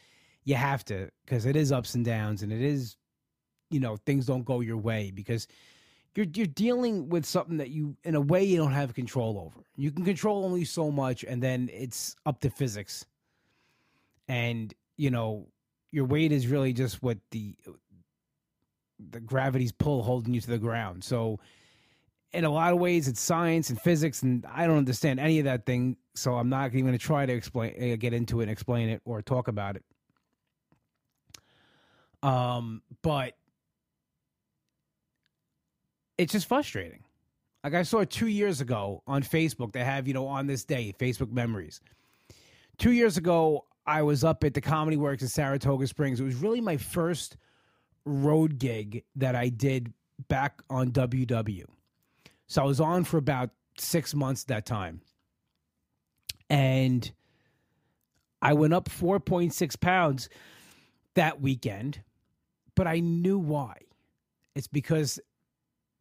you 0.45 0.55
have 0.55 0.83
to, 0.85 1.09
because 1.25 1.45
it 1.45 1.55
is 1.55 1.71
ups 1.71 1.93
and 1.93 2.03
downs 2.03 2.41
and 2.41 2.51
it 2.51 2.61
is, 2.61 2.95
you 3.69 3.79
know, 3.79 3.97
things 3.97 4.25
don't 4.25 4.45
go 4.45 4.61
your 4.61 4.77
way 4.77 5.11
because 5.11 5.45
you're 6.15 6.25
you're 6.33 6.47
dealing 6.47 7.09
with 7.09 7.25
something 7.25 7.57
that 7.57 7.69
you 7.69 7.97
in 8.05 8.15
a 8.15 8.21
way 8.21 8.43
you 8.43 8.57
don't 8.57 8.71
have 8.71 8.93
control 8.93 9.37
over. 9.45 9.65
You 9.75 9.91
can 9.91 10.05
control 10.05 10.45
only 10.45 10.63
so 10.63 10.89
much 10.89 11.23
and 11.25 11.43
then 11.43 11.69
it's 11.71 12.15
up 12.25 12.39
to 12.41 12.49
physics. 12.49 13.05
And, 14.29 14.73
you 14.95 15.11
know, 15.11 15.49
your 15.91 16.05
weight 16.05 16.31
is 16.31 16.47
really 16.47 16.71
just 16.71 17.03
what 17.03 17.17
the 17.31 17.55
the 19.11 19.19
gravity's 19.19 19.71
pull 19.71 20.03
holding 20.03 20.33
you 20.33 20.41
to 20.41 20.49
the 20.49 20.57
ground. 20.57 21.03
So 21.03 21.39
in 22.31 22.45
a 22.45 22.49
lot 22.49 22.73
of 22.73 22.79
ways 22.79 23.07
it's 23.07 23.21
science 23.21 23.69
and 23.69 23.79
physics 23.79 24.23
and 24.23 24.45
I 24.51 24.65
don't 24.65 24.77
understand 24.77 25.19
any 25.19 25.39
of 25.39 25.45
that 25.45 25.65
thing, 25.65 25.97
so 26.15 26.35
I'm 26.35 26.49
not 26.49 26.67
even 26.67 26.81
going 26.81 26.97
to 26.97 27.03
try 27.03 27.25
to 27.25 27.33
explain 27.33 27.93
uh, 27.93 27.95
get 27.95 28.13
into 28.13 28.39
it 28.39 28.43
and 28.43 28.51
explain 28.51 28.89
it 28.89 29.01
or 29.05 29.21
talk 29.21 29.47
about 29.47 29.75
it. 29.75 29.83
Um 32.21 32.81
but 33.01 33.33
it's 36.17 36.33
just 36.33 36.47
frustrating. 36.47 37.03
Like 37.63 37.75
I 37.75 37.83
saw 37.83 38.03
two 38.03 38.27
years 38.27 38.61
ago 38.61 39.03
on 39.07 39.23
Facebook, 39.23 39.71
they 39.71 39.83
have, 39.83 40.07
you 40.07 40.13
know, 40.13 40.27
on 40.27 40.47
this 40.47 40.65
day, 40.65 40.93
Facebook 40.99 41.31
memories. 41.31 41.81
Two 42.77 42.91
years 42.91 43.17
ago, 43.17 43.65
I 43.85 44.01
was 44.01 44.23
up 44.23 44.43
at 44.43 44.53
the 44.53 44.61
Comedy 44.61 44.97
Works 44.97 45.21
in 45.21 45.29
Saratoga 45.29 45.87
Springs. 45.87 46.19
It 46.19 46.23
was 46.23 46.35
really 46.35 46.61
my 46.61 46.77
first 46.77 47.37
road 48.05 48.59
gig 48.59 49.03
that 49.15 49.35
I 49.35 49.49
did 49.49 49.93
back 50.27 50.61
on 50.69 50.91
WW. 50.91 51.65
So 52.47 52.61
I 52.61 52.65
was 52.65 52.79
on 52.79 53.03
for 53.03 53.17
about 53.17 53.51
six 53.77 54.13
months 54.13 54.43
that 54.45 54.65
time. 54.65 55.01
And 56.49 57.11
I 58.41 58.53
went 58.53 58.73
up 58.73 58.89
4.6 58.89 59.79
pounds 59.79 60.29
that 61.15 61.41
weekend, 61.41 62.01
but 62.75 62.87
I 62.87 62.99
knew 62.99 63.39
why. 63.39 63.77
It's 64.55 64.67
because 64.67 65.19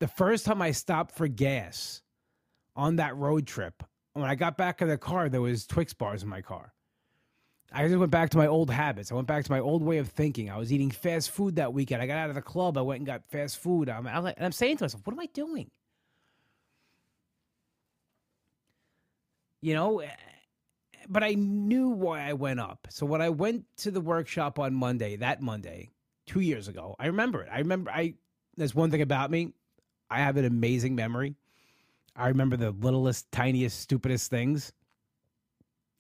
the 0.01 0.09
first 0.09 0.45
time 0.45 0.61
I 0.61 0.73
stopped 0.73 1.15
for 1.15 1.29
gas 1.29 2.03
on 2.75 2.97
that 2.97 3.17
road 3.17 3.47
trip, 3.47 3.83
when 4.15 4.29
I 4.29 4.35
got 4.35 4.57
back 4.57 4.83
in 4.83 4.89
the 4.89 4.99
car, 4.99 5.29
there 5.29 5.41
was 5.41 5.67
Twix 5.67 5.95
bars 5.95 6.23
in 6.23 6.29
my 6.29 6.43
car. 6.43 6.75
I 7.75 7.87
just 7.87 7.99
went 7.99 8.11
back 8.11 8.31
to 8.31 8.39
my 8.39 8.47
old 8.47 8.71
habits. 8.71 9.11
I 9.11 9.15
went 9.15 9.27
back 9.27 9.45
to 9.45 9.51
my 9.51 9.61
old 9.61 9.83
way 9.83 9.99
of 9.99 10.09
thinking. 10.09 10.51
I 10.51 10.59
was 10.59 10.73
eating 10.73 10.91
fast 10.91 11.31
food 11.31 11.57
that 11.57 11.73
weekend. 11.73 12.03
I 12.03 12.07
got 12.07 12.19
out 12.19 12.29
of 12.29 12.35
the 12.35 12.43
club. 12.43 12.77
I 12.77 12.83
went 12.83 13.01
and 13.01 13.07
got 13.07 13.23
fast 13.31 13.59
food. 13.59 13.89
I'm, 13.89 14.07
I'm, 14.07 14.27
and 14.27 14.45
I'm 14.45 14.53
saying 14.53 14.77
to 14.79 14.85
myself, 14.85 15.07
what 15.07 15.15
am 15.15 15.21
I 15.21 15.27
doing? 15.27 15.71
You 19.61 19.75
know, 19.75 20.03
but 21.09 21.23
I 21.23 21.35
knew 21.35 21.89
why 21.89 22.29
I 22.29 22.33
went 22.35 22.61
up. 22.61 22.89
So 22.91 23.07
when 23.07 23.23
I 23.23 23.31
went 23.31 23.65
to 23.79 23.91
the 23.91 24.01
workshop 24.01 24.59
on 24.59 24.75
Monday, 24.75 25.17
that 25.17 25.41
Monday, 25.41 25.91
two 26.27 26.41
years 26.41 26.69
ago, 26.69 26.97
I 26.99 27.07
remember 27.07 27.43
it. 27.43 27.49
I 27.51 27.59
remember 27.59 27.91
I. 27.91 28.15
There's 28.57 28.75
one 28.75 28.91
thing 28.91 29.03
about 29.03 29.31
me. 29.31 29.53
I 30.11 30.19
have 30.19 30.37
an 30.37 30.45
amazing 30.45 30.95
memory. 30.95 31.37
I 32.15 32.29
remember 32.29 32.57
the 32.59 32.71
littlest, 32.71 33.33
tiniest, 33.33 33.81
stupidest 33.81 34.31
things. 34.31 34.73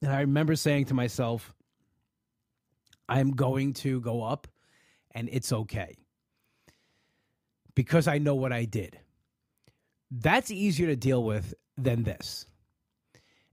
And 0.03 0.13
I 0.13 0.21
remember 0.21 0.55
saying 0.57 0.87
to 0.87 0.95
myself, 0.95 1.55
I'm 3.13 3.33
going 3.33 3.75
to 3.75 4.01
go 4.01 4.23
up 4.23 4.49
and 5.15 5.29
it's 5.31 5.53
okay 5.53 5.97
because 7.75 8.09
I 8.09 8.17
know 8.17 8.35
what 8.35 8.53
I 8.53 8.65
did. 8.65 8.99
That's 10.11 10.51
easier 10.51 10.87
to 10.87 10.97
deal 10.97 11.23
with 11.23 11.53
than 11.77 12.05
this. 12.05 12.47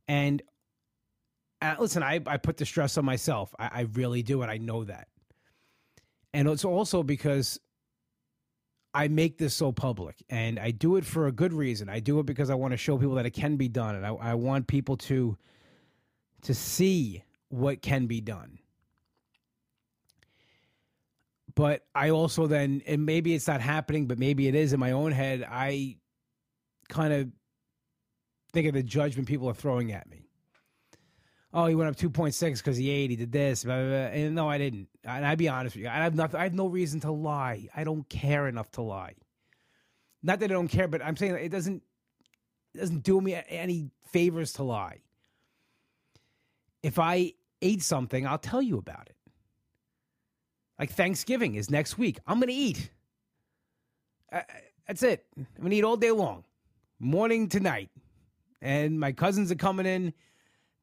And 0.08 0.42
uh, 1.62 1.76
listen, 1.78 2.04
I, 2.04 2.22
I 2.26 2.38
put 2.38 2.56
the 2.56 2.66
stress 2.66 2.98
on 2.98 3.04
myself. 3.04 3.54
I, 3.60 3.70
I 3.74 3.82
really 3.94 4.24
do, 4.24 4.42
and 4.42 4.50
I 4.50 4.58
know 4.58 4.86
that. 4.86 5.10
And 6.34 6.48
it's 6.48 6.64
also 6.64 7.04
because 7.04 7.60
I 8.94 9.10
make 9.10 9.38
this 9.38 9.54
so 9.54 9.74
public, 9.74 10.24
and 10.30 10.58
I 10.58 10.72
do 10.72 10.96
it 10.96 11.06
for 11.06 11.28
a 11.28 11.34
good 11.34 11.52
reason. 11.52 11.90
I 11.90 12.00
do 12.00 12.20
it 12.20 12.26
because 12.26 12.50
I 12.50 12.56
want 12.56 12.72
to 12.72 12.78
show 12.78 12.98
people 12.98 13.16
that 13.16 13.26
it 13.26 13.32
can 13.32 13.58
be 13.58 13.68
done, 13.68 13.96
and 13.96 14.06
I, 14.06 14.12
I 14.12 14.34
want 14.36 14.68
people 14.68 14.96
to 14.98 15.38
to 16.44 16.54
see 16.54 17.24
what 17.50 17.82
can 17.82 18.08
be 18.08 18.22
done. 18.22 18.60
But 21.60 21.86
I 21.94 22.10
also 22.12 22.48
then, 22.48 22.82
and 22.88 23.06
maybe 23.06 23.34
it's 23.34 23.48
not 23.48 23.60
happening, 23.60 24.08
but 24.08 24.18
maybe 24.18 24.48
it 24.48 24.56
is 24.56 24.72
in 24.72 24.80
my 24.80 24.92
own 24.92 25.12
head. 25.12 25.46
I 25.50 25.98
kind 26.88 27.12
of 27.12 27.30
think 28.54 28.68
of 28.68 28.74
the 28.74 28.84
judgment 28.84 29.28
people 29.28 29.50
are 29.50 29.54
throwing 29.54 29.92
at 29.92 30.10
me 30.10 30.30
oh, 31.54 31.66
he 31.66 31.76
went 31.76 31.90
up 31.90 31.96
2.6 31.96 32.58
because 32.58 32.78
he 32.78 32.90
ate, 32.90 33.10
he 33.10 33.16
did 33.16 33.32
this. 33.32 33.64
Blah, 33.64 33.78
blah, 33.78 33.88
blah. 33.88 33.98
And 33.98 34.36
no, 34.36 34.50
I 34.50 34.58
didn't. 34.58 34.88
And 35.04 35.26
I'd 35.26 35.38
be 35.38 35.50
honest 35.50 35.76
with 35.76 35.84
you. 35.84 35.90
I 35.90 35.96
have, 35.96 36.16
nothing, 36.16 36.40
I 36.40 36.44
have 36.44 36.54
no 36.54 36.68
reason 36.68 37.00
to 37.02 37.12
lie. 37.12 37.68
I 37.76 37.84
don't 37.84 38.08
care 38.10 38.48
enough 38.48 38.70
to 38.72 38.82
lie. 38.82 39.16
Not 40.22 40.40
that 40.40 40.52
I 40.52 40.54
don't 40.54 40.68
care, 40.68 40.88
but 40.88 41.02
I'm 41.04 41.16
saying 41.16 41.36
it 41.36 41.50
doesn't, 41.50 41.82
it 42.76 42.80
doesn't 42.80 43.04
do 43.04 43.20
me 43.20 43.40
any 43.48 43.90
favors 44.12 44.54
to 44.54 44.64
lie. 44.64 45.00
If 46.84 47.00
I 47.00 47.34
ate 47.62 47.82
something, 47.82 48.28
I'll 48.28 48.38
tell 48.38 48.62
you 48.62 48.78
about 48.78 49.08
it. 49.10 49.16
Like 50.80 50.92
Thanksgiving 50.92 51.56
is 51.56 51.70
next 51.70 51.98
week. 51.98 52.20
I'm 52.26 52.40
going 52.40 52.48
to 52.48 52.54
eat. 52.54 52.90
Uh, 54.32 54.42
that's 54.88 55.04
it. 55.04 55.26
I'm 55.38 55.46
going 55.60 55.72
to 55.72 55.76
eat 55.76 55.84
all 55.84 55.98
day 55.98 56.12
long, 56.12 56.46
morning 57.00 57.50
to 57.50 57.60
night. 57.60 57.90
And 58.62 59.00
my 59.00 59.12
cousins 59.12 59.52
are 59.52 59.56
coming 59.56 59.86
in 59.86 60.14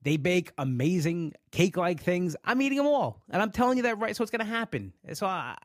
they 0.07 0.17
bake 0.17 0.53
amazing 0.57 1.33
cake 1.51 1.77
like 1.77 2.01
things. 2.01 2.37
I'm 2.45 2.63
eating 2.63 2.79
them 2.79 2.87
all. 2.87 3.25
And 3.29 3.43
I'm 3.43 3.51
telling 3.51 3.77
you 3.77 3.83
that 3.83 3.99
right. 3.99 4.15
So 4.15 4.23
it's 4.23 4.31
going 4.31 4.39
to 4.39 4.45
happen. 4.45 4.93
So 5.15 5.27
I, 5.27 5.57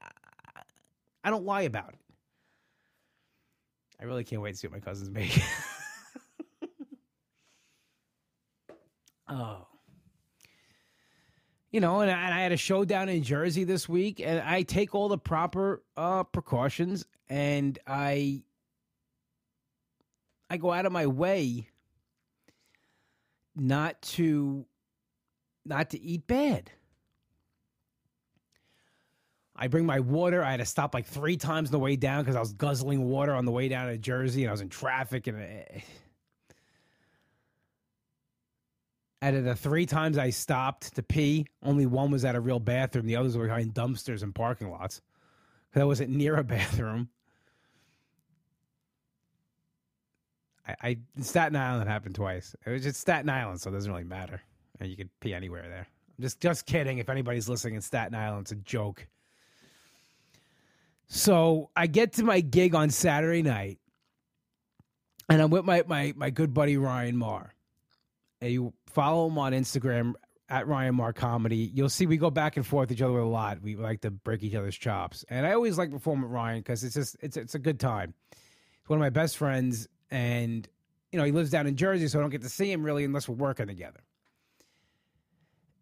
I 1.23 1.29
don't 1.29 1.45
lie 1.45 1.61
about 1.61 1.89
it. 1.89 1.99
I 3.99 4.05
really 4.05 4.23
can't 4.23 4.41
wait 4.41 4.53
to 4.53 4.57
see 4.57 4.65
what 4.65 4.73
my 4.73 4.79
cousins 4.79 5.11
make. 5.11 5.39
oh. 9.29 9.67
You 11.71 11.79
know, 11.79 12.01
and 12.01 12.11
I, 12.11 12.25
and 12.25 12.33
I, 12.33 12.41
had 12.41 12.51
a 12.51 12.57
show 12.57 12.83
down 12.83 13.07
in 13.07 13.23
Jersey 13.23 13.63
this 13.63 13.87
week, 13.87 14.19
and 14.19 14.41
I 14.41 14.63
take 14.63 14.93
all 14.93 15.07
the 15.07 15.17
proper 15.17 15.81
uh, 15.95 16.23
precautions, 16.23 17.05
and 17.29 17.79
I 17.87 18.43
I 20.49 20.57
go 20.57 20.73
out 20.73 20.85
of 20.85 20.91
my 20.91 21.07
way 21.07 21.69
not 23.55 24.01
to 24.01 24.65
not 25.65 25.91
to 25.91 26.01
eat 26.01 26.27
bad. 26.27 26.69
I 29.55 29.67
bring 29.67 29.85
my 29.85 29.99
water. 29.99 30.43
I 30.43 30.51
had 30.51 30.57
to 30.57 30.65
stop 30.65 30.93
like 30.93 31.05
three 31.05 31.37
times 31.37 31.69
on 31.69 31.71
the 31.71 31.79
way 31.79 31.95
down 31.95 32.23
because 32.23 32.35
I 32.35 32.39
was 32.39 32.51
guzzling 32.51 33.03
water 33.03 33.33
on 33.33 33.45
the 33.45 33.51
way 33.51 33.69
down 33.69 33.87
to 33.87 33.97
Jersey 33.97 34.43
and 34.43 34.49
I 34.49 34.51
was 34.51 34.61
in 34.61 34.69
traffic. 34.69 35.27
And 35.27 35.39
eh. 35.39 35.81
Out 39.21 39.35
of 39.35 39.43
the 39.43 39.55
three 39.55 39.85
times 39.85 40.17
I 40.17 40.31
stopped 40.31 40.95
to 40.95 41.03
pee, 41.03 41.45
only 41.63 41.85
one 41.85 42.11
was 42.11 42.25
at 42.25 42.35
a 42.35 42.39
real 42.39 42.59
bathroom. 42.59 43.05
The 43.05 43.15
others 43.15 43.37
were 43.37 43.45
behind 43.45 43.73
dumpsters 43.73 44.23
and 44.23 44.33
parking 44.33 44.71
lots 44.71 45.01
because 45.69 45.81
I 45.81 45.85
wasn't 45.85 46.09
near 46.09 46.37
a 46.37 46.43
bathroom. 46.43 47.09
I, 50.67 50.75
I 50.81 50.97
Staten 51.21 51.55
Island 51.55 51.87
happened 51.87 52.15
twice. 52.15 52.55
It 52.65 52.69
was 52.71 52.83
just 52.83 52.99
Staten 52.99 53.29
Island, 53.29 53.61
so 53.61 53.69
it 53.69 53.73
doesn't 53.73 53.91
really 53.91 54.03
matter. 54.03 54.41
You 54.81 54.97
could 54.97 55.09
pee 55.19 55.33
anywhere 55.33 55.67
there. 55.69 55.87
I'm 56.17 56.21
just 56.23 56.39
just 56.39 56.65
kidding. 56.65 56.97
If 56.97 57.09
anybody's 57.09 57.47
listening 57.47 57.75
in 57.75 57.81
Staten 57.81 58.15
Island, 58.15 58.45
it's 58.45 58.51
a 58.51 58.55
joke. 58.55 59.07
So 61.07 61.69
I 61.75 61.87
get 61.87 62.13
to 62.13 62.23
my 62.23 62.39
gig 62.39 62.73
on 62.73 62.89
Saturday 62.89 63.43
night, 63.43 63.77
and 65.29 65.41
I'm 65.41 65.51
with 65.51 65.65
my 65.65 65.83
my 65.87 66.13
my 66.15 66.31
good 66.31 66.53
buddy 66.53 66.77
Ryan 66.77 67.17
Marr. 67.17 67.53
And 68.41 68.51
you 68.51 68.73
follow 68.87 69.27
him 69.27 69.37
on 69.37 69.53
Instagram 69.53 70.13
at 70.49 70.67
Ryan 70.67 70.95
Marr 70.95 71.13
Comedy. 71.13 71.71
You'll 71.73 71.89
see 71.89 72.05
we 72.05 72.17
go 72.17 72.29
back 72.29 72.57
and 72.57 72.67
forth 72.67 72.91
each 72.91 73.01
other 73.01 73.19
a 73.19 73.27
lot. 73.27 73.61
We 73.61 73.77
like 73.77 74.01
to 74.01 74.11
break 74.11 74.43
each 74.43 74.53
other's 74.53 74.75
chops, 74.77 75.23
and 75.29 75.47
I 75.47 75.53
always 75.53 75.77
like 75.77 75.91
performing 75.91 76.23
with 76.23 76.31
Ryan 76.31 76.59
because 76.59 76.83
it's 76.83 76.93
just 76.93 77.15
it's 77.21 77.37
it's 77.37 77.55
a 77.55 77.59
good 77.59 77.79
time. 77.79 78.13
He's 78.31 78.89
one 78.89 78.97
of 78.97 79.01
my 79.01 79.09
best 79.09 79.37
friends, 79.37 79.87
and 80.09 80.67
you 81.11 81.19
know 81.19 81.23
he 81.23 81.31
lives 81.31 81.51
down 81.51 81.67
in 81.67 81.77
Jersey, 81.77 82.07
so 82.09 82.19
I 82.19 82.21
don't 82.21 82.31
get 82.31 82.41
to 82.41 82.49
see 82.49 82.69
him 82.71 82.83
really 82.83 83.05
unless 83.05 83.29
we're 83.29 83.35
working 83.35 83.67
together. 83.67 84.01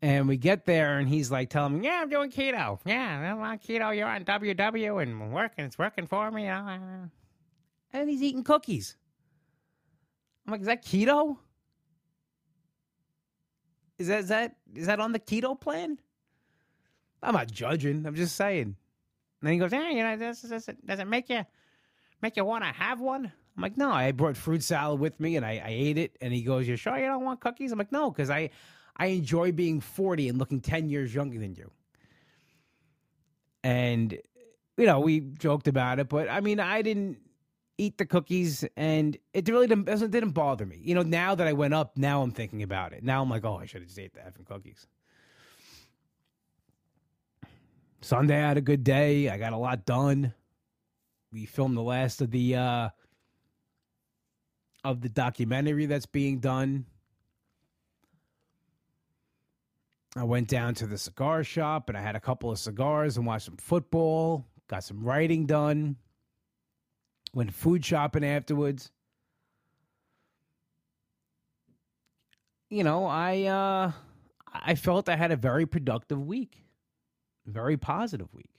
And 0.02 0.28
we 0.28 0.38
get 0.38 0.66
there, 0.66 1.00
and 1.00 1.10
he's 1.10 1.32
like 1.32 1.50
telling 1.50 1.80
me, 1.80 1.86
"Yeah, 1.86 2.00
I'm 2.02 2.10
doing 2.10 2.30
keto. 2.30 2.80
Yeah, 2.86 3.34
I'm 3.34 3.42
on 3.42 3.58
keto. 3.58 3.96
You're 3.96 4.08
on 4.08 4.24
WW, 4.24 5.02
and 5.02 5.34
working. 5.34 5.66
It's 5.66 5.78
working 5.78 6.06
for 6.06 6.30
me." 6.30 6.46
And 6.46 7.10
he's 8.08 8.22
eating 8.22 8.44
cookies. 8.44 8.96
I'm 10.46 10.52
like, 10.52 10.62
"Is 10.62 10.68
that 10.68 10.86
keto? 10.86 11.38
Is 14.00 14.08
that 14.08 14.20
is 14.22 14.30
that 14.30 14.56
is 14.76 14.88
that 14.88 15.00
on 15.00 15.12
the 15.12 15.20
keto 15.20 15.60
plan?" 15.60 16.00
I'm 17.22 17.34
not 17.34 17.52
judging. 17.52 18.06
I'm 18.06 18.16
just 18.16 18.36
saying. 18.36 18.64
And 18.64 18.76
then 19.42 19.54
he 19.54 19.60
goes, 19.60 19.72
"Yeah, 19.72 19.90
you 19.90 20.04
know, 20.04 20.16
does, 20.16 20.42
does, 20.42 20.68
it, 20.68 20.86
does 20.86 21.00
it 21.00 21.08
make 21.08 21.30
you 21.30 21.46
make 22.22 22.36
you 22.38 22.46
want 22.46 22.64
to 22.64 22.72
have 22.72 23.00
one?" 23.00 23.32
I'm 23.60 23.64
like, 23.64 23.76
no, 23.76 23.92
I 23.92 24.14
brought 24.14 24.38
fruit 24.38 24.64
salad 24.64 25.02
with 25.02 25.20
me 25.20 25.36
and 25.36 25.46
I, 25.46 25.62
I 25.62 25.70
ate 25.72 25.98
it. 25.98 26.16
And 26.22 26.32
he 26.32 26.44
goes, 26.44 26.66
you 26.66 26.78
sure 26.78 26.98
you 26.98 27.08
don't 27.08 27.26
want 27.26 27.42
cookies? 27.42 27.74
I'm 27.74 27.78
like, 27.78 27.92
no, 27.92 28.10
because 28.10 28.30
I, 28.30 28.52
I 28.96 29.08
enjoy 29.08 29.52
being 29.52 29.82
40 29.82 30.30
and 30.30 30.38
looking 30.38 30.62
10 30.62 30.88
years 30.88 31.14
younger 31.14 31.38
than 31.38 31.56
you. 31.56 31.70
And, 33.62 34.18
you 34.78 34.86
know, 34.86 35.02
we 35.02 35.20
joked 35.20 35.68
about 35.68 36.00
it, 36.00 36.08
but 36.08 36.30
I 36.30 36.40
mean, 36.40 36.62
I 36.62 36.82
didn't 36.82 37.18
eat 37.80 37.98
the 37.98 38.06
cookies 38.06 38.66
and 38.76 39.18
it 39.34 39.48
really 39.48 39.68
didn't, 39.68 39.86
didn't 39.86 40.32
bother 40.32 40.66
me. 40.66 40.80
You 40.84 40.96
know, 40.96 41.02
now 41.02 41.34
that 41.34 41.48
I 41.48 41.54
went 41.54 41.74
up, 41.74 41.98
now 41.98 42.22
I'm 42.22 42.32
thinking 42.32 42.62
about 42.62 42.94
it. 42.94 43.04
Now 43.04 43.22
I'm 43.22 43.30
like, 43.30 43.46
oh, 43.46 43.56
I 43.56 43.66
should 43.66 43.82
have 43.82 43.88
just 43.88 44.00
ate 44.00 44.14
the 44.14 44.20
effing 44.20 44.46
cookies. 44.46 44.86
Sunday 48.02 48.36
I 48.36 48.48
had 48.48 48.58
a 48.58 48.62
good 48.62 48.84
day. 48.84 49.30
I 49.30 49.38
got 49.38 49.54
a 49.54 49.58
lot 49.58 49.86
done. 49.86 50.34
We 51.32 51.46
filmed 51.46 51.78
the 51.78 51.82
last 51.82 52.22
of 52.22 52.32
the 52.32 52.56
uh 52.56 52.90
of 54.84 55.02
the 55.02 55.10
documentary 55.10 55.86
that's 55.86 56.06
being 56.06 56.40
done. 56.40 56.86
I 60.16 60.24
went 60.24 60.48
down 60.48 60.74
to 60.76 60.88
the 60.88 60.98
cigar 60.98 61.44
shop 61.44 61.90
and 61.90 61.98
I 61.98 62.02
had 62.02 62.16
a 62.16 62.20
couple 62.20 62.50
of 62.52 62.58
cigars 62.58 63.18
and 63.18 63.26
watched 63.26 63.46
some 63.46 63.58
football, 63.58 64.46
got 64.68 64.84
some 64.84 65.04
writing 65.04 65.46
done, 65.46 65.98
Went 67.34 67.54
food 67.54 67.86
shopping 67.86 68.26
afterwards. 68.26 68.92
You 72.70 72.84
know, 72.84 73.06
I 73.06 73.44
uh, 73.44 73.92
I 74.54 74.76
felt 74.76 75.10
I 75.10 75.16
had 75.16 75.32
a 75.32 75.36
very 75.36 75.66
productive 75.66 76.26
week, 76.26 76.64
very 77.46 77.78
positive 77.78 78.34
week. 78.34 78.50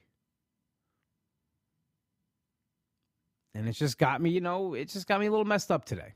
And 3.54 3.68
it's 3.68 3.78
just 3.78 3.98
got 3.98 4.20
me, 4.20 4.30
you 4.30 4.40
know, 4.40 4.74
it 4.74 4.88
just 4.88 5.08
got 5.08 5.20
me 5.20 5.26
a 5.26 5.30
little 5.30 5.44
messed 5.44 5.70
up 5.70 5.84
today. 5.84 6.14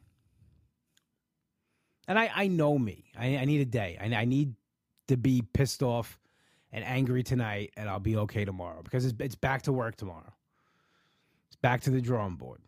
And 2.06 2.18
I, 2.18 2.30
I 2.34 2.46
know 2.46 2.78
me. 2.78 3.06
I, 3.18 3.38
I 3.38 3.44
need 3.44 3.60
a 3.60 3.64
day. 3.64 3.98
I, 4.00 4.14
I 4.14 4.24
need 4.24 4.54
to 5.08 5.16
be 5.16 5.42
pissed 5.42 5.82
off 5.82 6.18
and 6.72 6.84
angry 6.84 7.22
tonight, 7.22 7.72
and 7.76 7.88
I'll 7.88 8.00
be 8.00 8.16
okay 8.16 8.44
tomorrow 8.44 8.82
because 8.82 9.04
it's, 9.04 9.14
it's 9.20 9.34
back 9.34 9.62
to 9.62 9.72
work 9.72 9.96
tomorrow. 9.96 10.32
Back 11.64 11.80
to 11.84 11.90
the 11.90 12.02
drawing 12.02 12.34
board. 12.34 12.60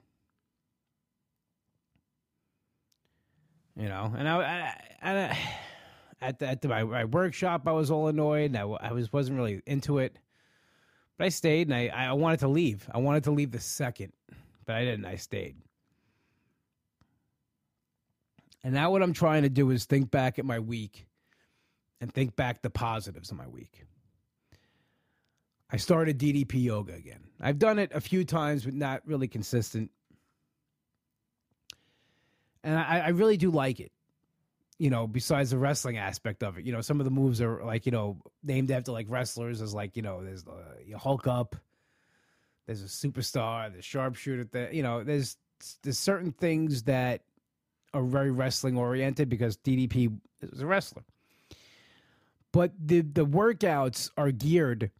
You 3.79 3.91
know, 3.91 4.11
and 4.17 4.27
I, 4.27 4.75
I, 5.03 5.11
I 5.11 5.39
at 6.23 6.39
the, 6.39 6.47
at 6.47 6.63
the, 6.63 6.69
my, 6.69 6.83
my, 6.83 7.05
workshop, 7.05 7.69
I 7.69 7.73
was 7.73 7.91
all 7.91 8.09
annoyed, 8.09 8.53
and 8.53 8.57
I, 8.57 8.63
I 8.63 8.93
was 8.93 9.13
wasn't 9.13 9.37
really 9.37 9.61
into 9.67 9.99
it. 9.99 10.19
But 11.19 11.27
I 11.27 11.29
stayed, 11.29 11.69
and 11.69 11.77
I, 11.77 11.89
I 11.89 12.15
wanted 12.15 12.41
to 12.41 12.49
leave. 12.49 12.89
I 12.91 12.97
wanted 12.97 13.25
to 13.25 13.33
leave 13.33 13.51
the 13.51 13.61
second, 13.61 14.15
but 14.65 14.77
I 14.77 14.87
didn't. 14.87 15.05
I 15.05 15.17
stayed. 15.17 15.57
And 18.65 18.73
now 18.73 18.93
what 18.93 19.03
I'm 19.03 19.13
trying 19.13 19.43
to 19.43 19.51
do 19.51 19.73
is 19.73 19.85
think 19.85 20.11
back 20.11 20.39
at 20.39 20.47
my 20.47 20.59
week 20.59 21.07
and 22.01 22.11
think 22.11 22.35
back 22.35 22.63
the 22.63 22.71
positives 22.71 23.31
of 23.31 23.37
my 23.37 23.47
week. 23.47 23.85
I 25.71 25.79
started 25.79 26.19
DDP 26.19 26.63
yoga 26.63 26.95
again. 26.95 27.21
I've 27.41 27.59
done 27.59 27.79
it 27.79 27.91
a 27.93 28.01
few 28.01 28.25
times, 28.25 28.65
but 28.65 28.75
not 28.75 29.03
really 29.05 29.29
consistent. 29.29 29.91
And 32.63 32.79
I, 32.79 33.01
I 33.01 33.09
really 33.09 33.37
do 33.37 33.51
like 33.51 33.81
it. 33.81 33.93
You 34.79 34.91
know, 34.91 35.07
besides 35.07 35.51
the 35.51 35.59
wrestling 35.59 35.97
aspect 35.97 36.43
of 36.43 36.59
it, 36.59 36.67
you 36.67 36.73
know, 36.73 36.83
some 36.83 37.01
of 37.01 37.05
the 37.05 37.11
moves 37.11 37.41
are 37.41 37.65
like, 37.65 37.87
you 37.87 37.93
know, 37.93 38.19
named 38.43 38.71
after 38.71 38.93
like 38.93 39.07
wrestlers. 39.09 39.59
There's 39.59 39.73
like, 39.73 39.97
you 39.97 40.03
know, 40.03 40.23
there's 40.23 40.45
the 40.45 40.53
uh, 40.53 40.99
Hulk 40.99 41.27
up, 41.27 41.57
there's 42.67 42.83
a 42.83 42.87
superstar, 42.87 43.75
the 43.75 43.81
sharpshooter. 43.81 44.45
That 44.53 44.75
you 44.75 44.83
know, 44.83 45.03
there's 45.03 45.39
there's 45.83 45.99
certain 45.99 46.33
things 46.33 46.83
that 46.83 47.23
are 47.95 48.03
very 48.03 48.31
wrestling 48.31 48.77
oriented 48.77 49.31
because 49.31 49.57
DDP 49.57 50.15
is 50.43 50.61
a 50.61 50.67
wrestler. 50.67 51.05
But 52.53 52.73
the 52.79 53.01
the 53.01 53.25
workouts 53.25 54.11
are 54.19 54.31
geared 54.31 54.91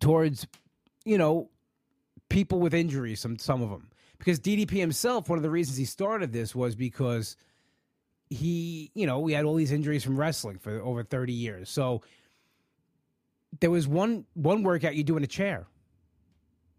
towards, 0.00 0.46
you 1.04 1.18
know, 1.18 1.50
people 2.28 2.58
with 2.60 2.74
injuries. 2.74 3.20
Some 3.20 3.38
some 3.38 3.62
of 3.62 3.70
them 3.70 3.88
because 4.18 4.40
DDP 4.40 4.72
himself. 4.72 5.28
One 5.28 5.38
of 5.38 5.42
the 5.42 5.50
reasons 5.50 5.76
he 5.76 5.84
started 5.84 6.32
this 6.32 6.54
was 6.54 6.74
because 6.74 7.36
he, 8.30 8.90
you 8.94 9.06
know, 9.06 9.18
we 9.18 9.32
had 9.32 9.44
all 9.44 9.54
these 9.54 9.72
injuries 9.72 10.04
from 10.04 10.18
wrestling 10.18 10.58
for 10.58 10.80
over 10.80 11.02
thirty 11.02 11.32
years. 11.32 11.70
So 11.70 12.02
there 13.60 13.70
was 13.70 13.86
one 13.86 14.24
one 14.34 14.62
workout 14.62 14.94
you 14.94 15.04
do 15.04 15.16
in 15.16 15.24
a 15.24 15.28
chair, 15.28 15.66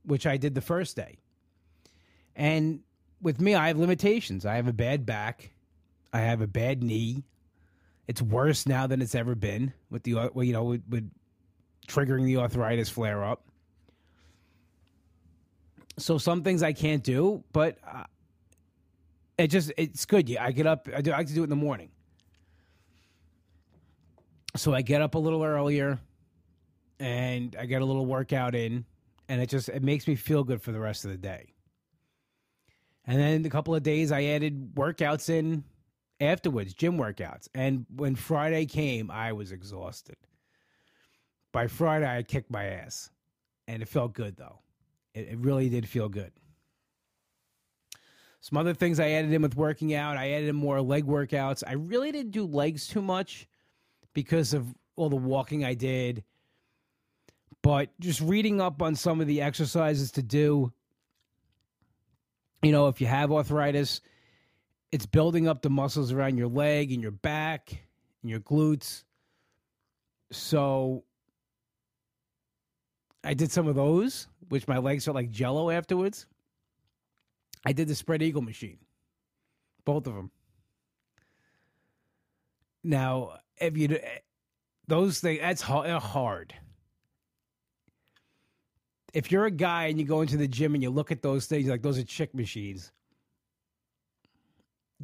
which 0.06 0.26
I 0.26 0.38
did 0.38 0.56
the 0.56 0.62
first 0.62 0.96
day, 0.96 1.20
and 2.36 2.82
with 3.22 3.40
me, 3.40 3.56
I 3.56 3.68
have 3.68 3.78
limitations. 3.78 4.46
I 4.46 4.56
have 4.56 4.68
a 4.68 4.74
bad 4.74 5.06
back. 5.06 5.52
I 6.12 6.20
have 6.20 6.42
a 6.42 6.48
bad 6.48 6.84
knee. 6.84 7.24
It's 8.08 8.22
worse 8.22 8.68
now 8.68 8.86
than 8.86 9.02
it's 9.02 9.16
ever 9.16 9.34
been 9.34 9.74
with 9.90 10.04
the 10.04 10.16
uh, 10.16 10.30
you 10.42 10.54
know 10.54 10.64
with, 10.64 10.84
with 10.90 11.10
triggering 11.88 12.26
the 12.26 12.38
arthritis 12.38 12.90
flare 12.90 13.24
up. 13.24 13.44
So 15.98 16.18
some 16.18 16.44
things 16.44 16.64
I 16.64 16.74
can't 16.74 17.04
do, 17.04 17.44
but 17.54 17.78
uh, 17.88 18.04
it 19.38 19.48
just 19.48 19.72
it's 19.78 20.06
good. 20.06 20.28
Yeah, 20.28 20.44
I 20.44 20.52
get 20.52 20.66
up. 20.66 20.88
I 20.96 21.02
do. 21.02 21.12
I 21.12 21.18
like 21.18 21.28
to 21.28 21.34
do 21.34 21.42
it 21.42 21.46
in 21.46 21.50
the 21.50 21.56
morning. 21.56 21.90
So 24.56 24.74
I 24.74 24.82
get 24.82 25.02
up 25.02 25.16
a 25.16 25.20
little 25.20 25.44
earlier, 25.44 26.00
and 27.00 27.56
I 27.60 27.66
get 27.66 27.82
a 27.82 27.86
little 27.86 28.06
workout 28.06 28.56
in, 28.56 28.86
and 29.30 29.42
it 29.42 29.50
just 29.50 29.70
it 29.70 29.84
makes 29.84 30.08
me 30.08 30.16
feel 30.16 30.44
good 30.44 30.62
for 30.62 30.72
the 30.72 30.80
rest 30.80 31.06
of 31.06 31.12
the 31.12 31.18
day. 31.18 31.54
And 33.06 33.20
then 33.20 33.46
a 33.46 33.50
couple 33.50 33.76
of 33.76 33.84
days 33.84 34.12
I 34.12 34.24
added 34.24 34.76
workouts 34.76 35.30
in 35.30 35.64
afterwards, 36.22 36.74
gym 36.74 36.98
workouts. 36.98 37.48
And 37.54 37.86
when 37.96 38.16
Friday 38.16 38.66
came, 38.66 39.12
I 39.12 39.34
was 39.34 39.52
exhausted. 39.52 40.16
By 41.54 41.68
Friday, 41.68 42.18
I 42.18 42.24
kicked 42.24 42.52
my 42.52 42.66
ass. 42.66 43.10
And 43.68 43.82
it 43.82 43.88
felt 43.88 44.14
good, 44.14 44.36
though. 44.36 44.60
It, 45.14 45.30
it 45.30 45.38
really 45.38 45.70
did 45.70 45.88
feel 45.88 46.10
good. 46.10 46.34
Some 48.42 48.58
other 48.58 48.74
things 48.74 49.00
I 49.00 49.12
added 49.12 49.32
in 49.32 49.42
with 49.42 49.56
working 49.56 49.94
out, 49.94 50.18
I 50.18 50.32
added 50.32 50.50
in 50.50 50.56
more 50.58 50.82
leg 50.82 51.06
workouts. 51.06 51.64
I 51.66 51.74
really 51.74 52.12
didn't 52.12 52.32
do 52.32 52.46
legs 52.46 52.88
too 52.88 53.02
much 53.02 53.48
because 54.14 54.54
of 54.54 54.68
all 54.98 55.08
the 55.08 55.16
walking 55.16 55.64
I 55.64 55.76
did. 55.76 56.26
But 57.62 57.98
just 58.02 58.20
reading 58.20 58.60
up 58.60 58.82
on 58.82 58.96
some 58.96 59.22
of 59.22 59.28
the 59.28 59.42
exercises 59.42 60.12
to 60.14 60.22
do, 60.22 60.74
you 62.62 62.74
know, 62.74 62.90
if 62.90 63.00
you 63.00 63.08
have 63.08 63.32
arthritis, 63.32 64.02
it's 64.92 65.06
building 65.06 65.48
up 65.48 65.62
the 65.62 65.70
muscles 65.70 66.12
around 66.12 66.38
your 66.38 66.50
leg 66.50 66.92
and 66.92 67.02
your 67.02 67.12
back 67.12 67.86
and 68.22 68.30
your 68.30 68.42
glutes. 68.42 69.06
So 70.32 71.06
I 73.24 73.34
did 73.34 73.52
some 73.52 73.68
of 73.68 73.76
those, 73.76 74.28
which 74.50 74.68
my 74.68 74.78
legs 74.78 75.08
are 75.08 75.14
like 75.14 75.32
jello 75.32 75.70
afterwards. 75.70 76.26
I 77.66 77.72
did 77.72 77.88
the 77.88 77.96
spread 77.96 78.22
eagle 78.22 78.42
machine, 78.42 78.78
both 79.86 80.08
of 80.08 80.16
them. 80.16 80.32
Now, 82.84 83.40
if 83.58 83.78
you 83.78 83.88
eh, 83.90 84.20
those 84.88 85.20
things, 85.20 85.40
that's 85.40 85.62
hard 85.62 86.54
if 89.14 89.32
you're 89.32 89.46
a 89.46 89.52
guy 89.52 89.86
and 89.86 90.00
you 90.00 90.06
go 90.06 90.22
into 90.22 90.38
the 90.38 90.48
gym 90.48 90.74
and 90.74 90.82
you 90.82 90.90
look 90.90 91.12
at 91.12 91.22
those 91.22 91.46
things, 91.46 91.70
like 91.70 91.84
those 91.84 92.00
are 92.00 92.04
chick 92.04 92.34
machines, 92.34 92.92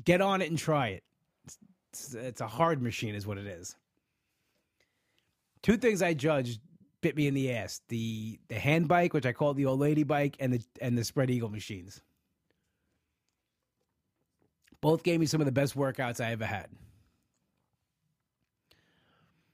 get 0.03 0.19
on 0.19 0.41
it 0.41 0.49
and 0.49 0.57
try 0.57 0.89
it. 0.89 1.03
It's, 1.45 1.57
it's, 1.93 2.13
it's 2.15 2.41
a 2.41 2.47
hard 2.47 2.81
machine, 2.81 3.13
is 3.13 3.27
what 3.27 3.37
it 3.37 3.45
is. 3.45 3.75
Two 5.61 5.77
things 5.77 6.01
I 6.01 6.13
judged 6.13 6.59
bit 7.01 7.15
me 7.15 7.27
in 7.27 7.33
the 7.33 7.51
ass: 7.53 7.81
the 7.89 8.39
the 8.47 8.59
hand 8.59 8.87
bike, 8.87 9.13
which 9.13 9.25
I 9.25 9.33
call 9.33 9.53
the 9.53 9.65
old 9.65 9.79
lady 9.79 10.03
bike, 10.03 10.35
and 10.39 10.53
the 10.53 10.63
and 10.81 10.97
the 10.97 11.03
spread 11.03 11.29
eagle 11.29 11.49
machines. 11.49 12.01
Both 14.81 15.03
gave 15.03 15.19
me 15.19 15.25
some 15.25 15.41
of 15.41 15.45
the 15.45 15.51
best 15.51 15.75
workouts 15.75 16.23
I 16.23 16.31
ever 16.31 16.45
had. 16.45 16.67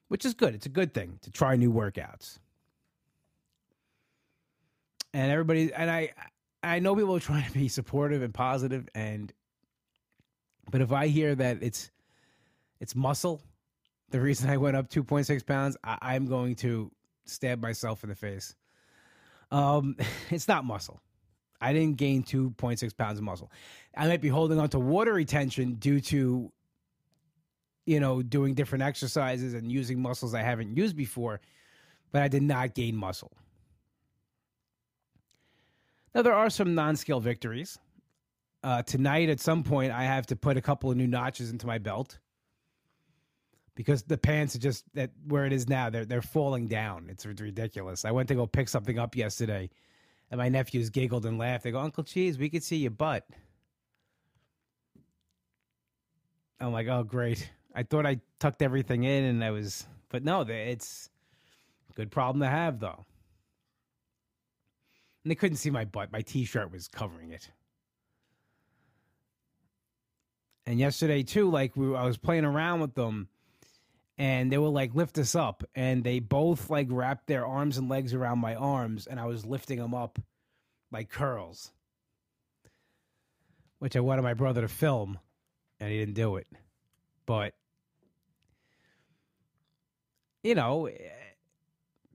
Which 0.07 0.23
is 0.23 0.35
good. 0.35 0.53
It's 0.53 0.67
a 0.67 0.69
good 0.69 0.93
thing 0.93 1.17
to 1.23 1.31
try 1.31 1.55
new 1.55 1.73
workouts 1.73 2.37
and 5.15 5.31
everybody 5.31 5.73
and 5.73 5.89
I 5.89 6.11
I 6.61 6.79
know 6.79 6.95
people 6.95 7.15
are 7.15 7.21
trying 7.21 7.45
to 7.45 7.51
be 7.51 7.69
supportive 7.69 8.21
and 8.21 8.33
positive 8.33 8.87
and 8.93 9.31
but 10.69 10.81
if 10.81 10.91
I 10.91 11.07
hear 11.07 11.33
that 11.35 11.63
it's 11.63 11.89
it's 12.81 12.95
muscle, 12.95 13.41
the 14.09 14.19
reason 14.19 14.49
I 14.49 14.57
went 14.57 14.75
up 14.75 14.89
2.6 14.89 15.45
pounds, 15.45 15.77
I, 15.83 16.15
am 16.15 16.25
going 16.25 16.55
to 16.57 16.91
stab 17.25 17.61
myself 17.61 18.03
in 18.03 18.09
the 18.09 18.15
face. 18.15 18.55
Um, 19.51 19.95
it's 20.29 20.47
not 20.47 20.65
muscle. 20.65 20.99
I 21.61 21.73
didn't 21.73 21.97
gain 21.97 22.23
2.6 22.23 22.97
pounds 22.97 23.17
of 23.17 23.23
muscle. 23.23 23.51
I 23.95 24.07
might 24.07 24.21
be 24.21 24.27
holding 24.27 24.59
on 24.59 24.69
to 24.69 24.79
water 24.79 25.13
retention 25.13 25.75
due 25.75 26.01
to, 26.01 26.51
you 27.85 27.99
know, 27.99 28.21
doing 28.21 28.53
different 28.53 28.83
exercises 28.83 29.53
and 29.53 29.71
using 29.71 30.01
muscles 30.01 30.33
I 30.33 30.41
haven't 30.41 30.75
used 30.75 30.95
before, 30.95 31.39
but 32.11 32.21
I 32.21 32.27
did 32.27 32.43
not 32.43 32.73
gain 32.75 32.95
muscle. 32.95 33.31
Now, 36.13 36.21
there 36.21 36.33
are 36.33 36.49
some 36.49 36.75
non 36.75 36.95
scale 36.95 37.19
victories. 37.19 37.77
Uh, 38.63 38.81
tonight, 38.81 39.29
at 39.29 39.39
some 39.39 39.63
point, 39.63 39.91
I 39.91 40.03
have 40.03 40.25
to 40.27 40.35
put 40.35 40.57
a 40.57 40.61
couple 40.61 40.89
of 40.89 40.97
new 40.97 41.07
notches 41.07 41.51
into 41.51 41.67
my 41.67 41.77
belt 41.77 42.19
because 43.75 44.03
the 44.03 44.17
pants 44.17 44.55
are 44.55 44.59
just 44.59 44.85
that 44.93 45.11
where 45.27 45.45
it 45.45 45.53
is 45.53 45.67
now. 45.67 45.89
They're 45.89 46.05
they're 46.05 46.21
falling 46.21 46.67
down. 46.67 47.07
It's 47.09 47.25
ridiculous. 47.25 48.05
I 48.05 48.11
went 48.11 48.27
to 48.29 48.35
go 48.35 48.47
pick 48.47 48.69
something 48.69 48.99
up 48.99 49.15
yesterday, 49.15 49.69
and 50.31 50.37
my 50.37 50.49
nephews 50.49 50.89
giggled 50.89 51.25
and 51.25 51.37
laughed. 51.37 51.63
They 51.63 51.71
go, 51.71 51.79
"Uncle 51.79 52.03
Cheese, 52.03 52.37
we 52.37 52.49
could 52.49 52.63
see 52.63 52.77
your 52.77 52.91
butt." 52.91 53.25
I'm 56.59 56.71
like, 56.71 56.87
"Oh, 56.87 57.03
great." 57.03 57.49
I 57.75 57.83
thought 57.83 58.05
I 58.05 58.19
tucked 58.39 58.61
everything 58.61 59.03
in, 59.03 59.25
and 59.25 59.43
I 59.43 59.51
was, 59.51 59.85
but 60.09 60.23
no, 60.23 60.41
it's 60.41 61.09
good 61.95 62.09
problem 62.09 62.41
to 62.41 62.47
have, 62.47 62.79
though 62.79 63.05
and 65.25 65.31
they 65.31 65.35
couldn't 65.35 65.57
see 65.57 65.71
my 65.71 65.85
butt. 65.85 66.11
My 66.11 66.21
t-shirt 66.21 66.71
was 66.71 66.87
covering 66.87 67.31
it. 67.31 67.49
And 70.67 70.79
yesterday 70.79 71.23
too, 71.23 71.49
like 71.49 71.75
we, 71.75 71.95
I 71.95 72.05
was 72.05 72.15
playing 72.15 72.45
around 72.45 72.79
with 72.79 72.93
them, 72.93 73.27
and 74.17 74.51
they 74.51 74.57
were 74.57 74.69
like 74.69 74.95
lift 74.95 75.17
us 75.17 75.35
up, 75.35 75.63
and 75.75 76.03
they 76.03 76.19
both 76.19 76.69
like 76.69 76.87
wrapped 76.89 77.27
their 77.27 77.45
arms 77.45 77.77
and 77.77 77.89
legs 77.89 78.13
around 78.13 78.39
my 78.39 78.55
arms, 78.55 79.07
and 79.07 79.19
I 79.19 79.25
was 79.25 79.45
lifting 79.45 79.79
them 79.79 79.93
up 79.93 80.19
like 80.91 81.09
curls, 81.09 81.71
which 83.79 83.95
I 83.95 83.99
wanted 83.99 84.21
my 84.21 84.33
brother 84.33 84.61
to 84.61 84.67
film, 84.67 85.19
and 85.79 85.91
he 85.91 85.97
didn't 85.97 86.13
do 86.15 86.37
it. 86.37 86.47
But 87.25 87.53
you 90.43 90.55
know, 90.55 90.85
eh, 90.85 90.93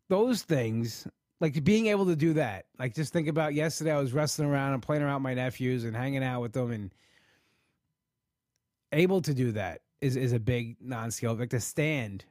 those 0.08 0.42
things 0.42 1.06
like 1.40 1.64
being 1.64 1.86
able 1.86 2.06
to 2.06 2.16
do 2.16 2.34
that. 2.34 2.66
Like 2.78 2.94
just 2.94 3.12
think 3.12 3.28
about 3.28 3.54
yesterday 3.54 3.92
I 3.92 4.00
was 4.00 4.12
wrestling 4.12 4.48
around 4.48 4.74
and 4.74 4.82
playing 4.82 5.02
around 5.02 5.16
with 5.16 5.22
my 5.22 5.34
nephews 5.34 5.84
and 5.84 5.96
hanging 5.96 6.22
out 6.22 6.42
with 6.42 6.52
them 6.52 6.70
and 6.70 6.90
able 8.92 9.22
to 9.22 9.34
do 9.34 9.52
that 9.52 9.80
is 10.00 10.16
is 10.16 10.32
a 10.32 10.40
big 10.40 10.76
non-scale. 10.80 11.34
Like 11.34 11.50
to 11.50 11.60
stand 11.60 12.24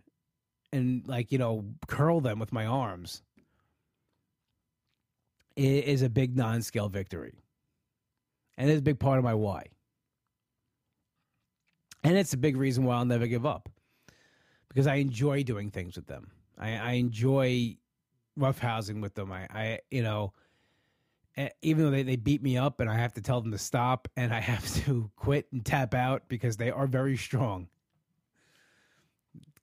and 0.72 1.08
like, 1.08 1.32
you 1.32 1.38
know, 1.38 1.66
curl 1.88 2.22
them 2.22 2.40
with 2.40 2.52
my 2.52 2.66
arms 2.66 3.22
is 5.56 6.02
a 6.02 6.10
big 6.10 6.38
non-scale 6.38 6.90
victory. 6.90 7.34
And 8.58 8.70
it's 8.70 8.80
a 8.80 8.84
big 8.84 9.00
part 9.00 9.18
of 9.18 9.24
my 9.24 9.34
why. 9.34 9.68
And 12.04 12.18
it's 12.18 12.34
a 12.34 12.38
big 12.38 12.56
reason 12.56 12.86
why 12.86 12.96
I'll 12.96 13.06
never 13.06 13.28
give 13.28 13.46
up. 13.46 13.70
Because 14.70 14.88
I 14.88 14.96
enjoy 14.96 15.44
doing 15.44 15.70
things 15.70 15.96
with 15.96 16.08
them. 16.08 16.32
I, 16.58 16.78
I 16.78 16.92
enjoy 16.94 17.78
roughhousing 18.38 19.02
with 19.02 19.16
them. 19.16 19.32
I, 19.32 19.48
I 19.50 19.80
you 19.92 20.04
know, 20.04 20.34
even 21.62 21.86
though 21.86 21.92
they, 21.92 22.04
they 22.04 22.16
beat 22.16 22.42
me 22.44 22.58
up 22.58 22.80
and 22.80 22.90
I 22.90 22.96
have 22.96 23.14
to 23.14 23.22
tell 23.22 23.42
them 23.42 23.52
to 23.52 23.58
stop 23.58 24.08
and 24.16 24.34
I 24.34 24.40
have 24.52 24.68
to 24.86 25.10
quit 25.16 25.48
and 25.52 25.66
tap 25.66 25.94
out 25.94 26.24
because 26.28 26.58
they 26.58 26.72
are 26.72 26.88
very 26.88 27.18
strong. 27.18 27.68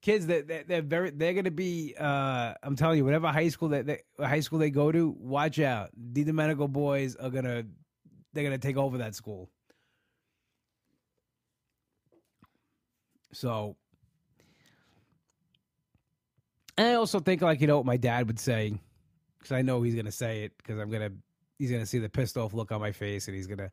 Kids 0.01 0.27
that 0.29 0.47
they, 0.47 0.63
they're 0.67 0.83
very 0.83 1.11
they're 1.11 1.35
gonna 1.35 1.51
be 1.51 1.95
uh, 1.99 2.55
I'm 2.63 2.77
telling 2.77 2.99
you 2.99 3.05
whatever 3.05 3.27
high 3.29 3.49
school 3.49 3.71
that 3.71 3.87
they, 3.87 4.03
high 4.21 4.41
school 4.41 4.61
they 4.61 4.71
go 4.71 4.93
to 4.93 5.17
watch 5.19 5.59
out 5.59 5.91
the 5.97 6.23
Domenico 6.23 6.69
boys 6.69 7.17
are 7.17 7.31
gonna 7.31 7.65
they're 8.33 8.45
gonna 8.45 8.59
take 8.59 8.77
over 8.77 8.99
that 8.99 9.17
school. 9.17 9.51
So 13.33 13.77
and 16.79 16.87
I 16.89 16.95
also 16.95 17.19
think 17.19 17.43
like 17.43 17.61
you 17.61 17.67
know 17.67 17.79
what 17.79 17.87
my 17.87 17.97
dad 17.97 18.29
would 18.29 18.39
say 18.39 18.79
because 19.39 19.51
I 19.51 19.63
know 19.63 19.83
he's 19.83 19.97
gonna 19.97 20.13
say 20.13 20.45
it 20.45 20.53
because 20.57 20.79
I'm 20.79 20.91
gonna 20.91 21.11
he's 21.59 21.71
gonna 21.71 21.87
see 21.87 21.99
the 21.99 22.09
pissed 22.09 22.37
off 22.37 22.53
look 22.53 22.73
on 22.73 22.81
my 22.81 22.93
face 22.93 23.29
and 23.29 23.37
he's 23.37 23.47
gonna 23.47 23.71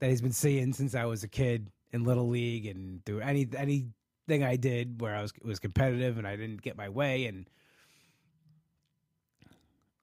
that 0.00 0.10
he's 0.10 0.22
been 0.22 0.32
seeing 0.32 0.72
since 0.72 0.94
I 0.94 1.04
was 1.04 1.22
a 1.22 1.28
kid 1.28 1.70
in 1.92 2.04
little 2.04 2.28
league 2.28 2.66
and 2.66 3.04
through 3.04 3.20
any 3.20 3.48
anything 3.56 4.44
I 4.44 4.56
did 4.56 5.00
where 5.00 5.14
I 5.14 5.22
was 5.22 5.32
was 5.42 5.58
competitive 5.58 6.18
and 6.18 6.26
I 6.26 6.36
didn't 6.36 6.62
get 6.62 6.76
my 6.76 6.88
way. 6.88 7.26
And 7.26 7.50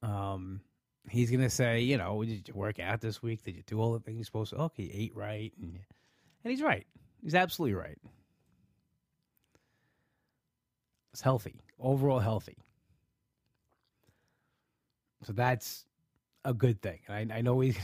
um 0.03 0.61
he's 1.09 1.31
gonna 1.31 1.49
say 1.49 1.81
you 1.81 1.97
know 1.97 2.23
did 2.23 2.47
you 2.47 2.53
work 2.53 2.79
out 2.79 3.01
this 3.01 3.21
week? 3.21 3.43
Did 3.43 3.55
you 3.55 3.63
do 3.65 3.79
all 3.79 3.93
the 3.93 3.99
things 3.99 4.17
you're 4.17 4.25
supposed 4.25 4.51
to? 4.51 4.57
Okay 4.57 4.89
ate 4.93 5.15
right 5.15 5.53
and 5.61 5.79
and 6.43 6.51
he's 6.51 6.61
right. 6.61 6.85
He's 7.23 7.35
absolutely 7.35 7.73
right. 7.73 7.97
It's 11.11 11.21
healthy. 11.21 11.55
Overall 11.79 12.19
healthy. 12.19 12.57
So 15.23 15.33
that's 15.33 15.85
a 16.47 16.53
good 16.53 16.81
thing. 16.81 16.99
And 17.07 17.31
I, 17.31 17.37
I 17.37 17.41
know 17.41 17.59
he's 17.59 17.77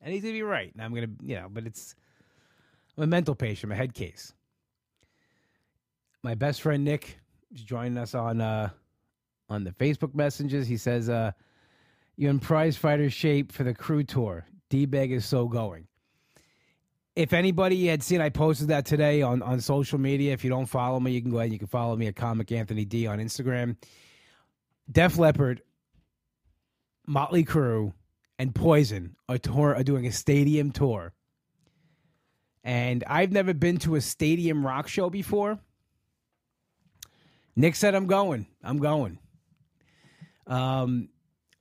and 0.00 0.12
he's 0.12 0.22
gonna 0.22 0.32
be 0.34 0.42
right. 0.42 0.72
And 0.72 0.82
I'm 0.82 0.94
gonna 0.94 1.08
you 1.22 1.36
know, 1.36 1.48
but 1.50 1.66
it's 1.66 1.94
I'm 2.96 3.04
a 3.04 3.06
mental 3.06 3.34
patient, 3.34 3.64
I'm 3.64 3.72
a 3.72 3.76
head 3.76 3.94
case. 3.94 4.32
My 6.22 6.34
best 6.34 6.62
friend 6.62 6.84
Nick 6.84 7.18
is 7.54 7.62
joining 7.62 7.98
us 7.98 8.14
on 8.14 8.40
uh 8.40 8.70
on 9.48 9.64
the 9.64 9.72
Facebook 9.72 10.14
messages. 10.14 10.66
He 10.66 10.76
says, 10.76 11.10
uh, 11.10 11.32
you're 12.16 12.30
in 12.30 12.38
prize 12.38 12.76
fighter 12.76 13.10
shape 13.10 13.52
for 13.52 13.64
the 13.64 13.74
Crue 13.74 14.06
tour. 14.06 14.46
D 14.70 14.86
bag 14.86 15.12
is 15.12 15.26
so 15.26 15.46
going 15.46 15.86
if 17.14 17.32
anybody 17.32 17.86
had 17.86 18.02
seen, 18.02 18.20
I 18.20 18.30
posted 18.30 18.68
that 18.68 18.86
today 18.86 19.22
on, 19.22 19.42
on 19.42 19.60
social 19.60 19.98
media. 19.98 20.32
If 20.32 20.44
you 20.44 20.50
don't 20.50 20.66
follow 20.66 20.98
me, 20.98 21.12
you 21.12 21.20
can 21.20 21.30
go 21.30 21.38
ahead 21.38 21.46
and 21.46 21.52
you 21.52 21.58
can 21.58 21.68
follow 21.68 21.94
me 21.96 22.06
at 22.06 22.16
Comic 22.16 22.50
Anthony 22.52 22.84
D 22.84 23.06
on 23.06 23.18
Instagram. 23.18 23.76
Def 24.90 25.18
Leppard, 25.18 25.62
Motley 27.06 27.44
Crue, 27.44 27.92
and 28.38 28.54
Poison 28.54 29.16
are, 29.28 29.38
tour, 29.38 29.74
are 29.74 29.82
doing 29.82 30.06
a 30.06 30.12
stadium 30.12 30.72
tour. 30.72 31.12
And 32.64 33.04
I've 33.06 33.32
never 33.32 33.54
been 33.54 33.78
to 33.78 33.96
a 33.96 34.00
stadium 34.00 34.64
rock 34.64 34.88
show 34.88 35.10
before. 35.10 35.58
Nick 37.54 37.74
said, 37.74 37.94
I'm 37.94 38.06
going. 38.06 38.46
I'm 38.62 38.78
going. 38.78 39.18
Um, 40.46 41.08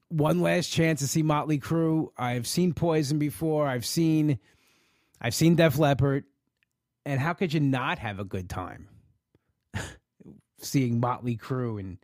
one 0.10 0.42
last 0.42 0.70
chance 0.72 1.00
to 1.02 1.08
see 1.08 1.24
Motley 1.24 1.60
Crue. 1.60 2.10
I've 2.18 2.48
seen 2.48 2.74
Poison 2.74 3.18
before. 3.18 3.68
I've 3.68 3.86
seen 3.86 4.40
I've 5.22 5.36
seen 5.36 5.56
Def 5.56 5.78
Leppard, 5.78 6.26
and 7.06 7.20
how 7.20 7.34
could 7.34 7.54
you 7.54 7.60
not 7.60 8.00
have 8.00 8.20
a 8.20 8.24
good 8.24 8.50
time 8.50 8.88
seeing 10.60 11.00
Motley 11.00 11.38
Crue 11.38 11.80
and 11.80 12.00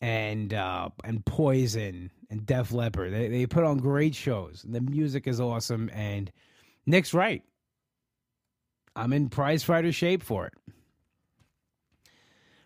and 0.00 0.52
uh, 0.54 0.90
and 1.04 1.24
Poison 1.24 2.10
and 2.30 2.46
Def 2.46 2.72
Leppard? 2.72 3.12
They 3.12 3.28
they 3.28 3.46
put 3.46 3.64
on 3.64 3.78
great 3.78 4.14
shows. 4.14 4.64
The 4.68 4.80
music 4.80 5.26
is 5.26 5.40
awesome, 5.40 5.90
and 5.92 6.30
Nick's 6.86 7.14
right. 7.14 7.42
I'm 8.94 9.12
in 9.12 9.28
prize 9.28 9.62
fighter 9.62 9.92
shape 9.92 10.22
for 10.22 10.46
it. 10.46 10.54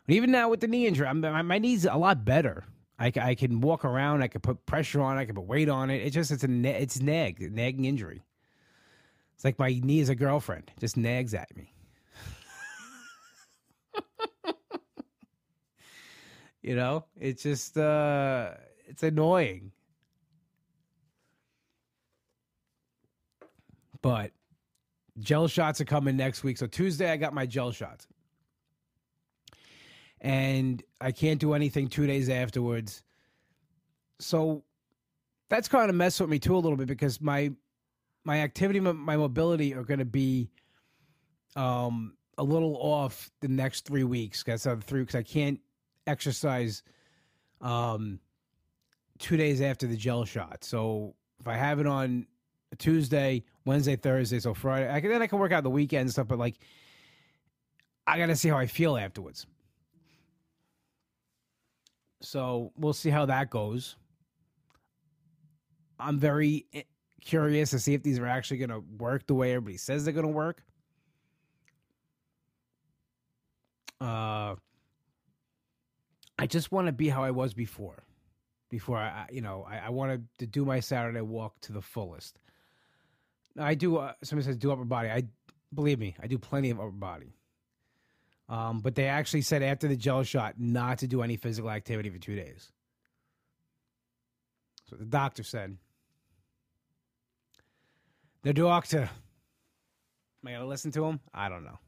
But 0.06 0.14
even 0.14 0.30
now 0.30 0.48
with 0.48 0.60
the 0.60 0.68
knee 0.68 0.86
injury, 0.86 1.06
I'm, 1.06 1.20
my, 1.20 1.42
my 1.42 1.58
knee's 1.58 1.84
a 1.84 1.94
lot 1.94 2.24
better. 2.24 2.64
I, 2.98 3.12
I 3.20 3.34
can 3.34 3.60
walk 3.60 3.84
around. 3.84 4.22
I 4.22 4.28
can 4.28 4.40
put 4.40 4.66
pressure 4.66 5.00
on. 5.00 5.16
I 5.16 5.24
can 5.24 5.34
put 5.34 5.46
weight 5.46 5.68
on 5.68 5.90
it. 5.90 6.02
It's 6.02 6.14
just 6.14 6.30
it's 6.30 6.44
a 6.44 6.82
it's 6.82 7.00
nag 7.00 7.52
nagging 7.52 7.86
injury. 7.86 8.22
It's 9.34 9.44
like 9.44 9.58
my 9.58 9.80
knee 9.82 10.00
is 10.00 10.10
a 10.10 10.14
girlfriend, 10.14 10.70
just 10.78 10.98
nags 10.98 11.32
at 11.32 11.56
me. 11.56 11.72
You 16.62 16.76
know, 16.76 17.04
it's 17.16 17.42
just 17.42 17.76
uh 17.76 18.50
it's 18.86 19.02
annoying. 19.02 19.72
But 24.02 24.32
gel 25.18 25.48
shots 25.48 25.80
are 25.80 25.84
coming 25.84 26.16
next 26.16 26.42
week. 26.42 26.58
So 26.58 26.66
Tuesday 26.66 27.10
I 27.10 27.16
got 27.16 27.34
my 27.34 27.46
gel 27.46 27.72
shots. 27.72 28.06
And 30.22 30.82
I 31.00 31.12
can't 31.12 31.40
do 31.40 31.54
anything 31.54 31.88
2 31.88 32.06
days 32.06 32.28
afterwards. 32.28 33.02
So 34.18 34.64
that's 35.48 35.66
kind 35.66 35.88
of 35.88 35.96
messed 35.96 36.20
with 36.20 36.28
me 36.28 36.38
too 36.38 36.54
a 36.54 36.58
little 36.58 36.76
bit 36.76 36.88
because 36.88 37.20
my 37.20 37.52
my 38.24 38.40
activity, 38.40 38.80
my 38.80 39.16
mobility 39.16 39.74
are 39.74 39.82
going 39.82 39.98
to 39.98 40.04
be 40.04 40.50
um, 41.56 42.14
a 42.36 42.44
little 42.44 42.76
off 42.76 43.30
the 43.40 43.48
next 43.48 43.86
three 43.86 44.04
weeks. 44.04 44.42
That's 44.42 44.64
the 44.64 44.76
three 44.76 45.00
because 45.00 45.14
I 45.14 45.22
can't 45.22 45.58
exercise 46.06 46.82
um, 47.60 48.20
two 49.18 49.36
days 49.36 49.60
after 49.60 49.86
the 49.86 49.96
gel 49.96 50.24
shot. 50.24 50.64
So 50.64 51.14
if 51.40 51.48
I 51.48 51.56
have 51.56 51.80
it 51.80 51.86
on 51.86 52.26
Tuesday, 52.78 53.44
Wednesday, 53.64 53.96
Thursday, 53.96 54.40
so 54.40 54.54
Friday, 54.54 54.92
I 54.92 55.00
can, 55.00 55.10
then 55.10 55.22
I 55.22 55.26
can 55.26 55.38
work 55.38 55.52
out 55.52 55.62
the 55.62 55.70
weekend 55.70 56.02
and 56.02 56.10
stuff. 56.10 56.28
But 56.28 56.38
like, 56.38 56.56
I 58.06 58.18
got 58.18 58.26
to 58.26 58.36
see 58.36 58.48
how 58.48 58.58
I 58.58 58.66
feel 58.66 58.96
afterwards. 58.96 59.46
So 62.22 62.72
we'll 62.76 62.92
see 62.92 63.10
how 63.10 63.26
that 63.26 63.50
goes. 63.50 63.96
I'm 65.98 66.18
very 66.18 66.66
curious 67.20 67.70
to 67.70 67.78
see 67.78 67.94
if 67.94 68.02
these 68.02 68.18
are 68.18 68.26
actually 68.26 68.58
going 68.58 68.70
to 68.70 68.82
work 68.98 69.26
the 69.26 69.34
way 69.34 69.52
everybody 69.52 69.76
says 69.76 70.04
they're 70.04 70.14
going 70.14 70.26
to 70.26 70.32
work. 70.32 70.62
Uh, 74.00 74.54
I 76.40 76.46
just 76.46 76.72
want 76.72 76.86
to 76.86 76.92
be 76.92 77.10
how 77.10 77.22
I 77.22 77.32
was 77.32 77.52
before. 77.52 78.02
Before 78.70 78.96
I, 78.96 79.26
you 79.30 79.42
know, 79.42 79.66
I, 79.68 79.76
I 79.76 79.88
wanted 79.90 80.26
to 80.38 80.46
do 80.46 80.64
my 80.64 80.80
Saturday 80.80 81.20
walk 81.20 81.60
to 81.62 81.72
the 81.72 81.82
fullest. 81.82 82.38
I 83.58 83.74
do. 83.74 83.98
Uh, 83.98 84.14
somebody 84.22 84.46
says 84.46 84.56
do 84.56 84.72
upper 84.72 84.86
body. 84.86 85.10
I 85.10 85.24
believe 85.74 85.98
me, 85.98 86.16
I 86.18 86.28
do 86.28 86.38
plenty 86.38 86.70
of 86.70 86.80
upper 86.80 86.92
body. 86.92 87.34
Um, 88.48 88.80
but 88.80 88.94
they 88.94 89.04
actually 89.04 89.42
said 89.42 89.62
after 89.62 89.86
the 89.86 89.96
gel 89.96 90.22
shot 90.22 90.54
not 90.58 91.00
to 91.00 91.06
do 91.06 91.20
any 91.20 91.36
physical 91.36 91.70
activity 91.70 92.08
for 92.08 92.18
two 92.18 92.36
days. 92.36 92.72
So 94.88 94.96
the 94.96 95.04
doctor 95.04 95.42
said. 95.42 95.76
The 98.44 98.54
doctor. 98.54 99.10
Am 100.42 100.48
I 100.48 100.52
to 100.52 100.64
listen 100.64 100.90
to 100.92 101.04
him? 101.04 101.20
I 101.34 101.50
don't 101.50 101.64
know. 101.64 101.78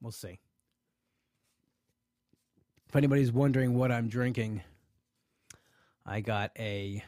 We'll 0.00 0.12
see. 0.12 0.38
If 2.92 2.96
anybody's 2.96 3.32
wondering 3.32 3.72
what 3.72 3.90
I'm 3.90 4.08
drinking, 4.08 4.60
I 6.04 6.20
got 6.20 6.50
a 6.58 7.02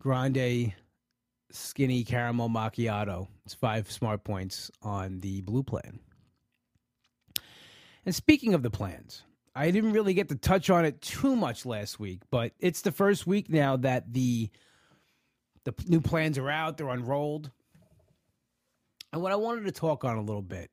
grande 0.00 0.72
skinny 1.52 2.02
caramel 2.02 2.48
macchiato. 2.48 3.28
It's 3.44 3.54
five 3.54 3.88
smart 3.88 4.24
points 4.24 4.72
on 4.82 5.20
the 5.20 5.42
blue 5.42 5.62
plan. 5.62 6.00
And 8.04 8.12
speaking 8.12 8.54
of 8.54 8.64
the 8.64 8.70
plans, 8.70 9.22
I 9.54 9.70
didn't 9.70 9.92
really 9.92 10.14
get 10.14 10.30
to 10.30 10.34
touch 10.34 10.68
on 10.68 10.84
it 10.84 11.00
too 11.00 11.36
much 11.36 11.64
last 11.64 12.00
week, 12.00 12.22
but 12.28 12.50
it's 12.58 12.80
the 12.80 12.90
first 12.90 13.24
week 13.24 13.48
now 13.48 13.76
that 13.76 14.12
the 14.12 14.50
the 15.62 15.74
new 15.86 16.00
plans 16.00 16.38
are 16.38 16.50
out, 16.50 16.76
they're 16.76 16.88
unrolled. 16.88 17.52
And 19.12 19.22
what 19.22 19.30
I 19.30 19.36
wanted 19.36 19.66
to 19.66 19.72
talk 19.72 20.04
on 20.04 20.16
a 20.16 20.22
little 20.22 20.42
bit. 20.42 20.72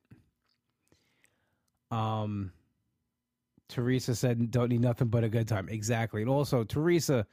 Um, 1.92 2.50
Teresa 3.68 4.14
said, 4.14 4.50
"Don't 4.50 4.70
need 4.70 4.80
nothing 4.80 5.08
but 5.08 5.24
a 5.24 5.28
good 5.28 5.48
time." 5.48 5.68
Exactly, 5.68 6.22
and 6.22 6.30
also 6.30 6.64
Teresa, 6.64 7.26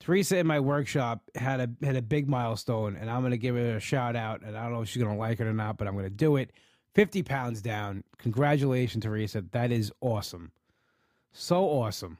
Teresa 0.00 0.38
in 0.38 0.46
my 0.46 0.60
workshop 0.60 1.22
had 1.34 1.60
a 1.60 1.70
had 1.84 1.96
a 1.96 2.02
big 2.02 2.28
milestone, 2.28 2.96
and 2.96 3.10
I'm 3.10 3.22
to 3.32 3.38
give 3.38 3.56
her 3.56 3.76
a 3.76 3.80
shout 3.80 4.16
out. 4.16 4.42
And 4.42 4.56
I 4.56 4.62
don't 4.62 4.72
know 4.72 4.82
if 4.82 4.88
she's 4.88 5.02
to 5.02 5.20
like 5.20 5.40
it 5.40 5.46
or 5.46 5.52
not, 5.52 5.76
but 5.76 5.88
I'm 5.88 5.94
to 6.04 6.10
do 6.10 6.36
it. 6.36 6.52
Fifty 6.94 7.22
pounds 7.22 7.60
down. 7.60 8.04
Congratulations, 8.18 9.02
Teresa. 9.02 9.44
That 9.50 9.72
is 9.72 9.92
awesome. 10.00 10.52
So 11.32 11.64
awesome. 11.64 12.18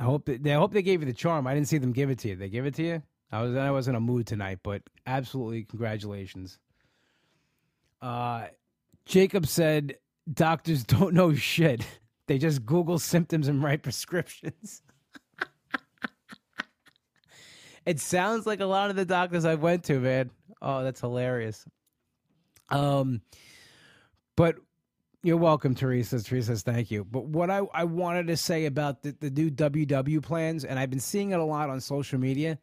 I 0.00 0.04
hope 0.04 0.24
that, 0.24 0.46
I 0.46 0.54
hope 0.54 0.72
they 0.72 0.82
gave 0.82 1.00
you 1.00 1.06
the 1.06 1.12
charm. 1.12 1.46
I 1.46 1.54
didn't 1.54 1.68
see 1.68 1.78
them 1.78 1.92
give 1.92 2.10
it 2.10 2.18
to 2.20 2.28
you. 2.28 2.36
They 2.36 2.48
give 2.48 2.66
it 2.66 2.74
to 2.76 2.82
you. 2.82 3.02
I 3.30 3.42
was 3.42 3.56
I 3.56 3.70
was 3.70 3.88
in 3.88 3.94
a 3.94 4.00
mood 4.00 4.26
tonight, 4.26 4.60
but 4.62 4.82
absolutely 5.06 5.64
congratulations. 5.64 6.58
Uh, 8.00 8.46
Jacob 9.04 9.46
said 9.46 9.96
doctors 10.32 10.84
don't 10.84 11.14
know 11.14 11.34
shit. 11.34 11.86
They 12.28 12.38
just 12.38 12.64
Google 12.64 12.98
symptoms 12.98 13.48
and 13.48 13.62
write 13.62 13.82
prescriptions. 13.82 14.82
it 17.84 18.00
sounds 18.00 18.46
like 18.46 18.60
a 18.60 18.66
lot 18.66 18.90
of 18.90 18.96
the 18.96 19.04
doctors 19.04 19.44
I 19.44 19.56
went 19.56 19.84
to, 19.84 19.98
man. 19.98 20.30
Oh, 20.60 20.84
that's 20.84 21.00
hilarious. 21.00 21.64
Um, 22.70 23.20
but 24.36 24.56
you're 25.24 25.36
welcome, 25.36 25.74
Teresa. 25.74 26.22
Teresa 26.22 26.56
thank 26.56 26.90
you. 26.90 27.04
But 27.04 27.26
what 27.26 27.50
I, 27.50 27.62
I 27.74 27.84
wanted 27.84 28.28
to 28.28 28.36
say 28.36 28.66
about 28.66 29.02
the, 29.02 29.16
the 29.20 29.30
new 29.30 29.50
WW 29.50 30.22
plans, 30.22 30.64
and 30.64 30.78
I've 30.78 30.90
been 30.90 31.00
seeing 31.00 31.32
it 31.32 31.38
a 31.40 31.44
lot 31.44 31.70
on 31.70 31.80
social 31.80 32.18
media. 32.18 32.58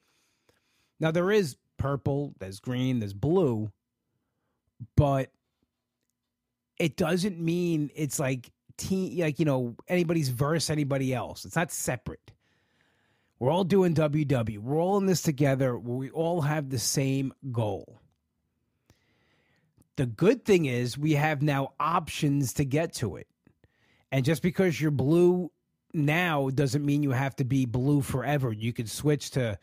Now 1.00 1.12
there 1.12 1.32
is 1.32 1.58
purple, 1.78 2.34
there's 2.40 2.60
green, 2.60 3.00
there's 3.00 3.14
blue, 3.14 3.72
but 4.96 5.32
it 6.80 6.96
doesn't 6.96 7.40
mean 7.40 7.92
it's 7.94 8.20
like 8.20 8.52
team 8.78 9.20
like 9.20 9.38
you 9.38 9.46
know 9.46 9.76
anybody's 9.88 10.30
verse 10.30 10.70
anybody 10.70 11.14
else. 11.14 11.46
It's 11.46 11.56
not 11.56 11.72
separate. 11.72 12.32
We're 13.38 13.52
all 13.52 13.64
doing 13.64 13.94
WW. 13.94 14.60
We're 14.60 14.82
all 14.82 14.98
in 14.98 15.06
this 15.06 15.22
together. 15.22 15.78
We 15.78 16.10
all 16.10 16.42
have 16.42 16.70
the 16.70 16.80
same 16.80 17.34
goal. 17.52 18.02
The 19.96 20.06
good 20.06 20.44
thing 20.46 20.66
is 20.66 20.98
we 20.98 21.14
have 21.14 21.42
now 21.42 21.74
options 21.80 22.54
to 22.54 22.66
get 22.66 22.94
to 22.96 23.18
it. 23.18 23.28
And 24.12 24.26
just 24.26 24.42
because 24.42 24.80
you're 24.80 24.92
blue 24.92 25.52
now 25.94 26.50
doesn't 26.50 26.86
mean 26.86 27.04
you 27.04 27.12
have 27.12 27.36
to 27.38 27.46
be 27.46 27.66
blue 27.66 28.02
forever. 28.02 28.52
You 28.52 28.74
could 28.74 28.90
switch 28.90 29.32
to 29.32 29.58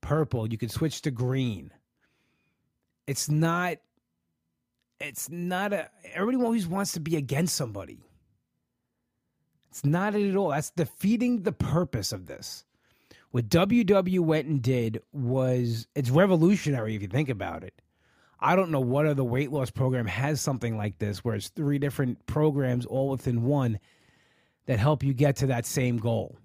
purple, 0.00 0.50
you 0.50 0.58
could 0.58 0.70
switch 0.70 1.02
to 1.02 1.10
green. 1.10 1.70
It's 3.06 3.30
not 3.30 3.78
it's 5.02 5.28
not 5.28 5.72
a 5.72 5.90
everybody 6.14 6.42
always 6.44 6.66
wants 6.66 6.92
to 6.92 7.00
be 7.00 7.16
against 7.16 7.56
somebody. 7.56 7.98
It's 9.70 9.84
not 9.84 10.14
it 10.14 10.30
at 10.30 10.36
all. 10.36 10.50
That's 10.50 10.70
defeating 10.70 11.42
the 11.42 11.52
purpose 11.52 12.12
of 12.12 12.26
this. 12.26 12.64
What 13.30 13.48
WW 13.48 14.20
went 14.20 14.46
and 14.46 14.62
did 14.62 15.02
was 15.12 15.86
it's 15.94 16.10
revolutionary 16.10 16.94
if 16.94 17.02
you 17.02 17.08
think 17.08 17.30
about 17.30 17.64
it. 17.64 17.74
I 18.38 18.56
don't 18.56 18.70
know 18.70 18.80
what 18.80 19.06
other 19.06 19.24
weight 19.24 19.50
loss 19.50 19.70
program 19.70 20.06
has 20.06 20.40
something 20.40 20.76
like 20.76 20.98
this 20.98 21.24
where 21.24 21.36
it's 21.36 21.48
three 21.48 21.78
different 21.78 22.26
programs 22.26 22.84
all 22.84 23.08
within 23.08 23.44
one 23.44 23.78
that 24.66 24.78
help 24.78 25.02
you 25.02 25.14
get 25.14 25.36
to 25.36 25.46
that 25.46 25.64
same 25.64 25.96
goal. 25.96 26.36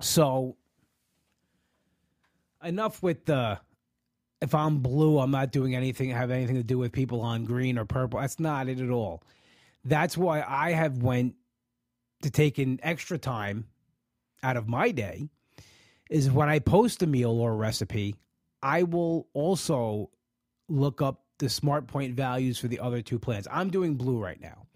So 0.00 0.56
enough 2.64 3.02
with 3.02 3.26
the 3.26 3.58
if 4.46 4.54
I'm 4.54 4.78
blue, 4.78 5.18
I'm 5.18 5.32
not 5.32 5.50
doing 5.50 5.74
anything 5.74 6.10
have 6.10 6.30
anything 6.30 6.54
to 6.54 6.62
do 6.62 6.78
with 6.78 6.92
people 6.92 7.20
on 7.20 7.44
green 7.44 7.78
or 7.78 7.84
purple. 7.84 8.20
That's 8.20 8.38
not 8.38 8.68
it 8.68 8.80
at 8.80 8.90
all. 8.90 9.22
That's 9.84 10.16
why 10.16 10.44
I 10.46 10.70
have 10.70 11.02
went 11.02 11.34
to 12.22 12.30
take 12.30 12.58
an 12.58 12.78
extra 12.82 13.18
time 13.18 13.66
out 14.42 14.56
of 14.56 14.68
my 14.68 14.92
day 14.92 15.28
is 16.08 16.30
when 16.30 16.48
I 16.48 16.60
post 16.60 17.02
a 17.02 17.06
meal 17.06 17.32
or 17.32 17.52
a 17.52 17.56
recipe, 17.56 18.14
I 18.62 18.84
will 18.84 19.26
also 19.32 20.10
look 20.68 21.02
up 21.02 21.24
the 21.38 21.48
smart 21.48 21.88
point 21.88 22.14
values 22.14 22.58
for 22.58 22.68
the 22.68 22.78
other 22.78 23.02
two 23.02 23.18
plans. 23.18 23.48
I'm 23.50 23.68
doing 23.68 23.96
blue 23.96 24.22
right 24.22 24.40
now. 24.40 24.66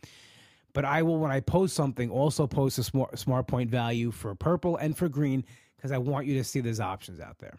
But 0.73 0.85
I 0.85 1.03
will 1.03 1.19
when 1.19 1.31
I 1.31 1.41
post 1.41 1.75
something 1.75 2.11
also 2.11 2.47
post 2.47 2.79
a 2.79 2.83
smart 2.83 3.19
smart 3.19 3.47
point 3.47 3.71
value 3.71 4.11
for 4.11 4.35
purple 4.35 4.77
and 4.77 4.97
for 4.97 5.09
green 5.09 5.45
because 5.77 5.91
I 5.93 5.99
want 5.99 6.27
you 6.27 6.37
to 6.39 6.45
see 6.45 6.61
there's 6.61 6.81
options 6.81 7.19
out 7.21 7.39
there 7.39 7.57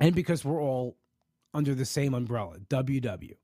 and 0.00 0.14
because 0.14 0.44
we're 0.44 0.60
all 0.60 0.96
under 1.54 1.74
the 1.74 1.84
same 1.84 2.14
umbrella, 2.14 2.56
WW. 2.68 3.34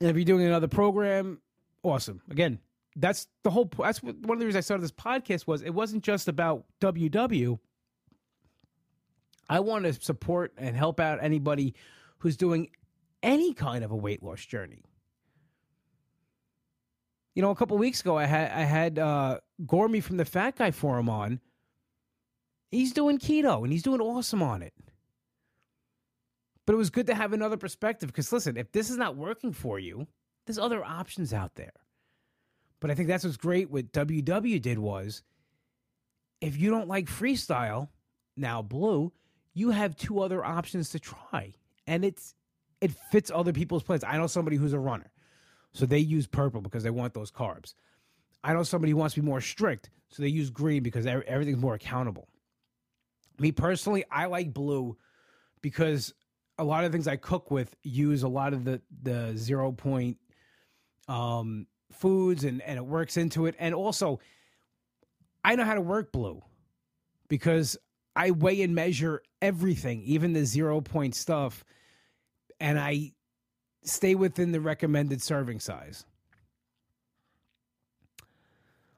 And 0.00 0.10
if 0.10 0.16
you're 0.16 0.24
doing 0.24 0.44
another 0.44 0.68
program, 0.68 1.40
awesome. 1.82 2.20
Again, 2.28 2.58
that's 2.96 3.28
the 3.42 3.50
whole. 3.50 3.70
That's 3.78 4.02
one 4.02 4.14
of 4.16 4.38
the 4.38 4.46
reasons 4.46 4.56
I 4.56 4.60
started 4.60 4.82
this 4.82 4.92
podcast 4.92 5.46
was 5.46 5.62
it 5.62 5.70
wasn't 5.70 6.02
just 6.04 6.28
about 6.28 6.64
WW. 6.80 7.58
I 9.48 9.60
want 9.60 9.84
to 9.84 9.92
support 9.94 10.52
and 10.56 10.76
help 10.76 11.00
out 11.00 11.22
anybody 11.22 11.74
who's 12.18 12.36
doing 12.36 12.70
any 13.22 13.52
kind 13.52 13.84
of 13.84 13.90
a 13.90 13.96
weight 13.96 14.22
loss 14.22 14.44
journey. 14.44 14.82
You 17.34 17.42
know, 17.42 17.50
a 17.50 17.56
couple 17.56 17.76
weeks 17.78 18.00
ago, 18.00 18.16
I 18.16 18.26
had 18.26 18.50
I 18.50 18.62
had 18.62 18.98
uh, 18.98 19.38
Gormy 19.64 20.02
from 20.02 20.16
the 20.16 20.24
Fat 20.24 20.56
Guy 20.56 20.70
Forum 20.70 21.08
on 21.08 21.40
He's 22.74 22.92
doing 22.92 23.18
keto 23.18 23.62
and 23.62 23.72
he's 23.72 23.84
doing 23.84 24.00
awesome 24.00 24.42
on 24.42 24.60
it. 24.60 24.72
But 26.66 26.72
it 26.72 26.76
was 26.76 26.90
good 26.90 27.06
to 27.06 27.14
have 27.14 27.32
another 27.32 27.56
perspective 27.56 28.08
because 28.08 28.32
listen, 28.32 28.56
if 28.56 28.72
this 28.72 28.90
is 28.90 28.96
not 28.96 29.16
working 29.16 29.52
for 29.52 29.78
you, 29.78 30.08
there's 30.44 30.58
other 30.58 30.84
options 30.84 31.32
out 31.32 31.54
there. 31.54 31.72
But 32.80 32.90
I 32.90 32.94
think 32.94 33.06
that's 33.06 33.22
what's 33.22 33.36
great 33.36 33.70
what 33.70 33.92
WW 33.92 34.60
did 34.60 34.78
was 34.80 35.22
if 36.40 36.58
you 36.58 36.68
don't 36.68 36.88
like 36.88 37.06
freestyle, 37.06 37.90
now 38.36 38.60
blue, 38.60 39.12
you 39.52 39.70
have 39.70 39.94
two 39.94 40.20
other 40.20 40.44
options 40.44 40.90
to 40.90 40.98
try. 40.98 41.54
And 41.86 42.04
it's 42.04 42.34
it 42.80 42.90
fits 43.12 43.30
other 43.32 43.52
people's 43.52 43.84
plans. 43.84 44.02
I 44.02 44.16
know 44.16 44.26
somebody 44.26 44.56
who's 44.56 44.72
a 44.72 44.80
runner. 44.80 45.12
So 45.72 45.86
they 45.86 46.00
use 46.00 46.26
purple 46.26 46.60
because 46.60 46.82
they 46.82 46.90
want 46.90 47.14
those 47.14 47.30
carbs. 47.30 47.74
I 48.42 48.52
know 48.52 48.64
somebody 48.64 48.90
who 48.90 48.98
wants 48.98 49.14
to 49.14 49.22
be 49.22 49.26
more 49.26 49.40
strict, 49.40 49.90
so 50.08 50.22
they 50.22 50.28
use 50.28 50.50
green 50.50 50.82
because 50.82 51.06
everything's 51.06 51.58
more 51.58 51.74
accountable. 51.74 52.28
Me 53.38 53.52
personally, 53.52 54.04
I 54.10 54.26
like 54.26 54.52
blue 54.54 54.96
because 55.60 56.14
a 56.58 56.64
lot 56.64 56.84
of 56.84 56.92
things 56.92 57.08
I 57.08 57.16
cook 57.16 57.50
with 57.50 57.74
use 57.82 58.22
a 58.22 58.28
lot 58.28 58.52
of 58.52 58.64
the 58.64 58.80
the 59.02 59.32
zero 59.36 59.72
point 59.72 60.18
um, 61.08 61.66
foods 61.92 62.44
and 62.44 62.62
and 62.62 62.78
it 62.78 62.84
works 62.84 63.16
into 63.16 63.46
it. 63.46 63.54
And 63.58 63.74
also, 63.74 64.20
I 65.44 65.56
know 65.56 65.64
how 65.64 65.74
to 65.74 65.80
work 65.80 66.12
blue 66.12 66.42
because 67.28 67.76
I 68.16 68.30
weigh 68.30 68.62
and 68.62 68.74
measure 68.74 69.22
everything, 69.42 70.02
even 70.02 70.32
the 70.32 70.44
zero 70.44 70.80
point 70.80 71.14
stuff, 71.14 71.64
and 72.60 72.78
I 72.78 73.12
stay 73.82 74.14
within 74.14 74.52
the 74.52 74.60
recommended 74.60 75.20
serving 75.20 75.60
size. 75.60 76.04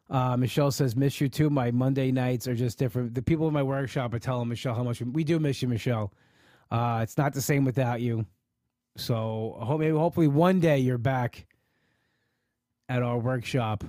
Uh, 0.09 0.37
Michelle 0.37 0.71
says, 0.71 0.95
"Miss 0.95 1.21
you 1.21 1.29
too. 1.29 1.51
My 1.51 1.71
Monday 1.71 2.13
nights 2.13 2.47
are 2.47 2.55
just 2.55 2.79
different. 2.79 3.15
The 3.15 3.23
people 3.23 3.49
in 3.49 3.55
my 3.55 3.63
workshop 3.63 4.15
are 4.15 4.19
telling 4.19 4.49
Michelle 4.49 4.75
how 4.75 4.85
much 4.85 5.01
we 5.01 5.25
do 5.25 5.39
miss 5.41 5.63
you, 5.63 5.69
Michelle. 5.69 6.13
Uh, 6.71 7.01
it's 7.03 7.19
not 7.19 7.33
the 7.35 7.43
same 7.43 7.65
without 7.65 8.01
you. 8.01 8.25
So 8.97 9.77
maybe 9.79 9.97
hopefully 9.97 10.29
one 10.29 10.61
day 10.61 10.79
you're 10.79 10.99
back 10.99 11.47
at 12.89 13.03
our 13.03 13.19
workshop, 13.19 13.85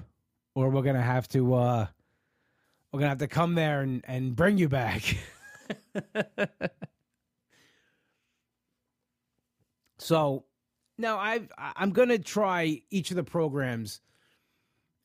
or 0.56 0.70
we're 0.70 0.82
gonna 0.82 1.02
have 1.02 1.28
to 1.30 1.54
uh, 1.54 1.88
we're 2.92 3.00
gonna 3.00 3.10
have 3.10 3.20
to 3.20 3.28
come 3.28 3.54
there 3.56 3.82
and 3.82 4.04
and 4.08 4.36
bring 4.36 4.58
you 4.58 4.70
back." 4.70 5.04
so 10.00 10.46
now 10.98 11.20
I've 11.20 11.52
I'm 11.58 11.92
gonna 11.92 12.18
try 12.18 12.82
each 12.90 13.12
of 13.12 13.18
the 13.18 13.24
programs 13.24 14.02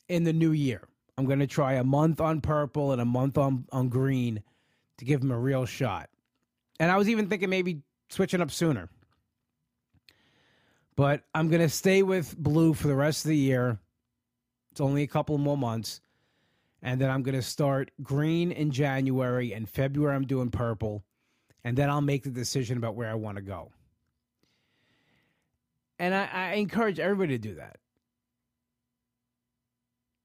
in 0.09 0.25
the 0.25 0.33
new 0.33 0.53
year. 0.53 0.88
I'm 1.16 1.27
going 1.27 1.40
to 1.40 1.46
try 1.46 1.75
a 1.75 1.85
month 1.85 2.20
on 2.20 2.40
purple 2.40 2.92
and 2.92 3.01
a 3.01 3.05
month 3.05 3.37
on, 3.37 3.66
on 3.70 3.88
green 3.88 4.42
to 4.98 5.05
give 5.05 5.22
him 5.22 5.31
a 5.31 5.38
real 5.38 5.66
shot. 5.66 6.09
And 6.81 6.90
I 6.90 6.96
was 6.96 7.09
even 7.09 7.29
thinking 7.29 7.51
maybe 7.51 7.83
switching 8.09 8.40
up 8.40 8.51
sooner. 8.51 8.88
But 10.96 11.22
I'm 11.35 11.48
going 11.48 11.62
to 11.62 11.68
stay 11.68 12.03
with 12.03 12.37
blue 12.37 12.75
for 12.75 12.88
the 12.88 12.94
rest 12.94 13.25
of 13.25 13.31
the 13.31 13.37
year. 13.37 13.79
It's 14.70 14.81
only 14.81 15.03
a 15.03 15.07
couple 15.07 15.37
more 15.38 15.57
months. 15.57 16.01
And 16.83 17.01
then 17.01 17.11
I'm 17.11 17.22
going 17.22 17.35
to 17.35 17.42
start 17.42 17.90
green 18.03 18.51
in 18.51 18.70
January 18.70 19.53
and 19.53 19.68
February 19.68 20.16
I'm 20.16 20.27
doing 20.27 20.51
purple. 20.51 21.05
And 21.64 21.77
then 21.77 21.88
I'll 21.88 22.01
make 22.01 22.25
the 22.25 22.31
decision 22.31 22.77
about 22.77 22.96
where 22.96 23.09
I 23.09 23.14
want 23.14 23.37
to 23.37 23.42
go. 23.42 23.70
And 25.98 26.14
I, 26.14 26.29
I 26.33 26.53
encourage 26.55 26.98
everybody 26.98 27.38
to 27.38 27.38
do 27.38 27.55
that. 27.55 27.77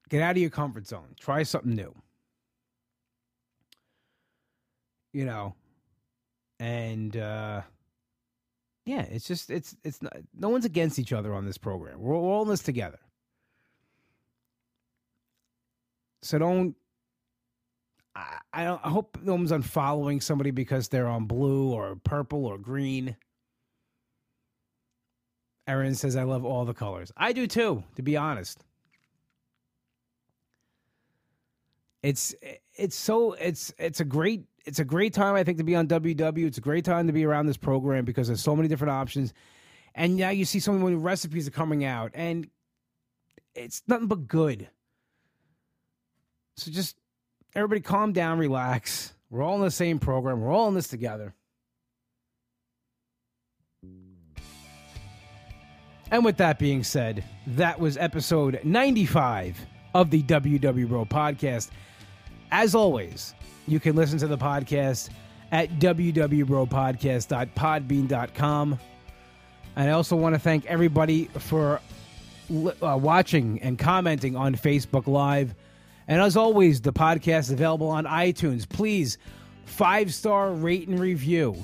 Get 0.09 0.21
out 0.21 0.31
of 0.31 0.37
your 0.37 0.49
comfort 0.49 0.87
zone. 0.87 1.15
Try 1.19 1.43
something 1.43 1.75
new. 1.75 1.93
You 5.13 5.25
know, 5.25 5.55
and 6.59 7.15
uh, 7.17 7.61
yeah, 8.85 9.01
it's 9.01 9.27
just 9.27 9.49
it's 9.49 9.75
it's 9.83 10.01
not, 10.01 10.15
no 10.37 10.49
one's 10.49 10.65
against 10.65 10.99
each 10.99 11.11
other 11.11 11.33
on 11.33 11.45
this 11.45 11.57
program. 11.57 11.99
We're, 11.99 12.13
we're 12.13 12.31
all 12.31 12.43
in 12.43 12.49
this 12.49 12.61
together. 12.61 12.99
So 16.21 16.37
don't. 16.37 16.75
I, 18.15 18.37
I 18.53 18.63
don't. 18.63 18.81
I 18.83 18.89
hope 18.89 19.17
no 19.23 19.33
one's 19.33 19.51
unfollowing 19.51 20.21
somebody 20.21 20.51
because 20.51 20.89
they're 20.89 21.07
on 21.07 21.25
blue 21.25 21.71
or 21.71 21.95
purple 22.03 22.45
or 22.45 22.57
green. 22.57 23.15
Erin 25.67 25.95
says, 25.95 26.15
"I 26.15 26.23
love 26.23 26.45
all 26.45 26.63
the 26.65 26.73
colors. 26.73 27.11
I 27.17 27.33
do 27.33 27.47
too. 27.47 27.83
To 27.95 28.01
be 28.01 28.17
honest, 28.17 28.63
it's 32.03 32.35
it's 32.75 32.95
so 32.95 33.33
it's 33.33 33.73
it's 33.77 33.99
a 33.99 34.05
great 34.05 34.43
it's 34.65 34.79
a 34.79 34.85
great 34.85 35.13
time 35.13 35.35
I 35.35 35.43
think 35.43 35.57
to 35.57 35.63
be 35.63 35.75
on 35.75 35.87
WW. 35.87 36.45
It's 36.45 36.57
a 36.57 36.61
great 36.61 36.85
time 36.85 37.07
to 37.07 37.13
be 37.13 37.25
around 37.25 37.47
this 37.47 37.57
program 37.57 38.05
because 38.05 38.27
there's 38.27 38.41
so 38.41 38.55
many 38.55 38.67
different 38.67 38.91
options, 38.91 39.33
and 39.95 40.17
now 40.17 40.29
you 40.29 40.45
see 40.45 40.59
so 40.59 40.73
many 40.73 40.95
recipes 40.95 41.47
are 41.47 41.51
coming 41.51 41.83
out, 41.83 42.11
and 42.13 42.47
it's 43.55 43.81
nothing 43.87 44.07
but 44.07 44.27
good. 44.27 44.69
So 46.55 46.71
just 46.71 46.97
everybody 47.55 47.81
calm 47.81 48.13
down, 48.13 48.37
relax. 48.37 49.13
We're 49.29 49.43
all 49.43 49.55
in 49.55 49.61
the 49.61 49.71
same 49.71 49.99
program. 49.99 50.41
We're 50.41 50.51
all 50.51 50.67
in 50.67 50.73
this 50.73 50.87
together. 50.87 51.33
And 56.09 56.23
with 56.23 56.37
that 56.37 56.57
being 56.57 56.83
said, 56.83 57.25
that 57.47 57.79
was 57.79 57.97
episode 57.97 58.61
95 58.63 59.65
of 59.93 60.11
the 60.11 60.23
WW 60.23 60.87
Bro 60.87 61.05
podcast. 61.05 61.69
As 62.51 62.75
always, 62.75 63.33
you 63.67 63.79
can 63.79 63.95
listen 63.95 64.19
to 64.19 64.27
the 64.27 64.37
podcast 64.37 65.09
at 65.51 65.79
www.bropodcast.podbean.com. 65.79 68.79
And 69.75 69.89
I 69.89 69.93
also 69.93 70.15
want 70.15 70.35
to 70.35 70.39
thank 70.39 70.65
everybody 70.65 71.25
for 71.25 71.81
uh, 72.49 72.97
watching 72.99 73.61
and 73.61 73.77
commenting 73.77 74.35
on 74.35 74.55
Facebook 74.55 75.05
Live. 75.07 75.53
And 76.07 76.19
as 76.21 76.37
always, 76.37 76.81
the 76.81 76.93
podcast 76.93 77.41
is 77.41 77.51
available 77.51 77.89
on 77.89 78.05
iTunes. 78.05 78.67
Please, 78.67 79.19
five 79.65 80.11
star 80.13 80.53
rate 80.53 80.87
and 80.87 80.99
review. 80.99 81.63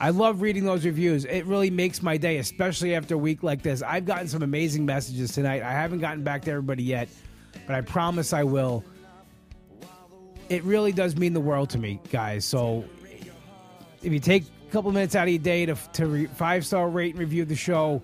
I 0.00 0.10
love 0.10 0.40
reading 0.40 0.64
those 0.64 0.86
reviews. 0.86 1.26
It 1.26 1.44
really 1.44 1.68
makes 1.68 2.02
my 2.02 2.16
day, 2.16 2.38
especially 2.38 2.94
after 2.94 3.16
a 3.16 3.18
week 3.18 3.42
like 3.42 3.60
this. 3.62 3.82
I've 3.82 4.06
gotten 4.06 4.28
some 4.28 4.42
amazing 4.42 4.86
messages 4.86 5.32
tonight. 5.32 5.62
I 5.62 5.72
haven't 5.72 5.98
gotten 5.98 6.24
back 6.24 6.42
to 6.46 6.50
everybody 6.50 6.82
yet, 6.82 7.10
but 7.66 7.76
I 7.76 7.80
promise 7.80 8.32
I 8.32 8.44
will. 8.44 8.84
It 10.48 10.64
really 10.64 10.92
does 10.92 11.16
mean 11.16 11.32
the 11.32 11.40
world 11.40 11.70
to 11.70 11.78
me, 11.78 12.00
guys. 12.10 12.44
So 12.44 12.84
if 14.02 14.12
you 14.12 14.18
take 14.18 14.44
a 14.68 14.72
couple 14.72 14.90
minutes 14.92 15.14
out 15.14 15.24
of 15.24 15.32
your 15.32 15.42
day 15.42 15.66
to, 15.66 15.76
to 15.94 16.06
re, 16.06 16.26
five 16.26 16.66
star 16.66 16.88
rate 16.88 17.14
and 17.14 17.20
review 17.20 17.44
the 17.44 17.54
show, 17.54 18.02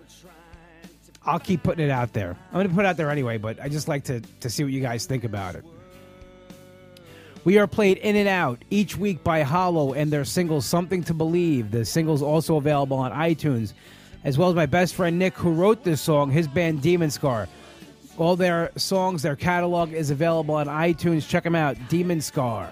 I'll 1.25 1.41
keep 1.41 1.63
putting 1.63 1.85
it 1.85 1.91
out 1.91 2.13
there. 2.13 2.37
I'm 2.49 2.53
going 2.53 2.69
to 2.69 2.75
put 2.75 2.85
it 2.85 2.89
out 2.89 2.97
there 2.97 3.11
anyway, 3.11 3.39
but 3.39 3.61
I 3.61 3.69
just 3.69 3.89
like 3.89 4.05
to, 4.05 4.21
to 4.21 4.49
see 4.49 4.63
what 4.63 4.73
you 4.73 4.81
guys 4.81 5.07
think 5.07 5.25
about 5.25 5.57
it. 5.57 5.65
We 7.43 7.59
are 7.59 7.67
played 7.67 7.99
in 7.99 8.17
and 8.17 8.29
out 8.29 8.61
each 8.71 8.97
week 8.97 9.23
by 9.23 9.43
Hollow 9.43 9.93
and 9.93 10.13
their 10.13 10.25
single 10.25 10.61
Something 10.61 11.05
to 11.05 11.15
Believe. 11.15 11.71
The 11.71 11.85
single's 11.85 12.23
also 12.23 12.57
available 12.57 12.97
on 12.97 13.13
iTunes, 13.13 13.73
as 14.25 14.37
well 14.37 14.49
as 14.49 14.57
my 14.57 14.67
best 14.67 14.95
friend 14.95 15.17
Nick, 15.17 15.35
who 15.35 15.53
wrote 15.53 15.85
this 15.85 16.01
song, 16.01 16.31
his 16.31 16.49
band 16.49 16.83
Demon 16.83 17.11
Scar. 17.11 17.49
All 18.19 18.35
their 18.37 18.71
songs, 18.77 19.23
their 19.23 19.37
catalog 19.37 19.93
is 19.93 20.11
available 20.11 20.55
on 20.55 20.67
iTunes. 20.67 21.29
Check 21.29 21.45
them 21.45 21.55
out, 21.55 21.77
Demon 21.89 22.21
Scar. 22.21 22.71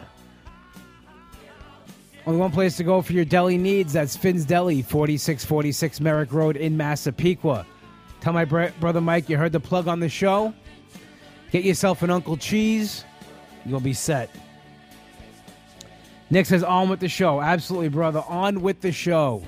Only 2.26 2.40
one 2.40 2.50
place 2.50 2.78
to 2.78 2.85
go 2.85 3.02
for 3.02 3.12
your 3.12 3.26
deli 3.26 3.59
needs. 3.59 3.92
That's 3.92 4.16
Finn's 4.16 4.46
Deli, 4.46 4.80
4646 4.80 6.00
Merrick 6.00 6.33
Road 6.33 6.57
in 6.57 6.76
Massapequa. 6.78 7.66
Tell 8.20 8.33
my 8.33 8.46
brother 8.46 9.02
Mike 9.02 9.28
you 9.28 9.37
heard 9.37 9.52
the 9.52 9.61
plug 9.61 9.87
on 9.87 10.00
the 10.00 10.09
show. 10.09 10.54
Get 11.50 11.64
yourself 11.64 12.02
an 12.02 12.09
Uncle 12.09 12.38
Cheese. 12.38 13.04
You'll 13.66 13.80
be 13.80 13.92
set. 13.92 14.30
Nick 16.30 16.46
says, 16.46 16.64
on 16.64 16.88
with 16.88 17.00
the 17.00 17.09
show. 17.09 17.42
Absolutely, 17.42 17.90
brother. 17.90 18.24
On 18.26 18.62
with 18.62 18.80
the 18.80 18.92
show. 18.92 19.42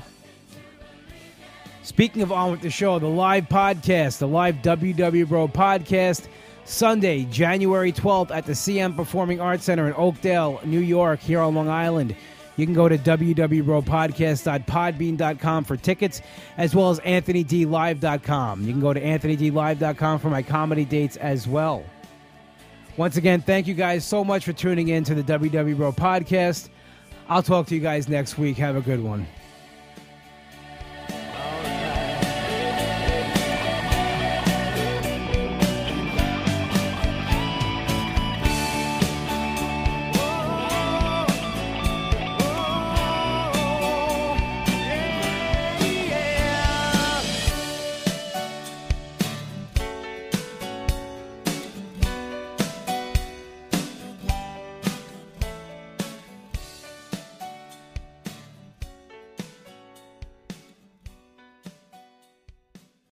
Speaking 1.86 2.22
of 2.22 2.32
on 2.32 2.50
with 2.50 2.62
the 2.62 2.68
show, 2.68 2.98
the 2.98 3.06
live 3.06 3.48
podcast, 3.48 4.18
the 4.18 4.26
live 4.26 4.56
WW 4.56 5.28
Bro 5.28 5.46
podcast, 5.46 6.26
Sunday, 6.64 7.26
January 7.26 7.92
12th 7.92 8.32
at 8.32 8.44
the 8.44 8.54
CM 8.54 8.96
Performing 8.96 9.40
Arts 9.40 9.62
Center 9.62 9.86
in 9.86 9.94
Oakdale, 9.94 10.60
New 10.64 10.80
York, 10.80 11.20
here 11.20 11.38
on 11.38 11.54
Long 11.54 11.68
Island. 11.68 12.16
You 12.56 12.66
can 12.66 12.74
go 12.74 12.88
to 12.88 12.98
www.podcast.podbean.com 12.98 15.64
for 15.64 15.76
tickets, 15.76 16.22
as 16.56 16.74
well 16.74 16.90
as 16.90 16.98
anthonydlive.com. 16.98 18.62
You 18.62 18.72
can 18.72 18.80
go 18.80 18.92
to 18.92 19.00
anthonydlive.com 19.00 20.18
for 20.18 20.28
my 20.28 20.42
comedy 20.42 20.84
dates 20.84 21.16
as 21.18 21.46
well. 21.46 21.84
Once 22.96 23.16
again, 23.16 23.40
thank 23.40 23.68
you 23.68 23.74
guys 23.74 24.04
so 24.04 24.24
much 24.24 24.44
for 24.44 24.52
tuning 24.52 24.88
in 24.88 25.04
to 25.04 25.14
the 25.14 25.22
WW 25.22 25.76
Bro 25.76 25.92
podcast. 25.92 26.68
I'll 27.28 27.44
talk 27.44 27.68
to 27.68 27.76
you 27.76 27.80
guys 27.80 28.08
next 28.08 28.38
week. 28.38 28.56
Have 28.56 28.74
a 28.74 28.80
good 28.80 29.04
one. 29.04 29.28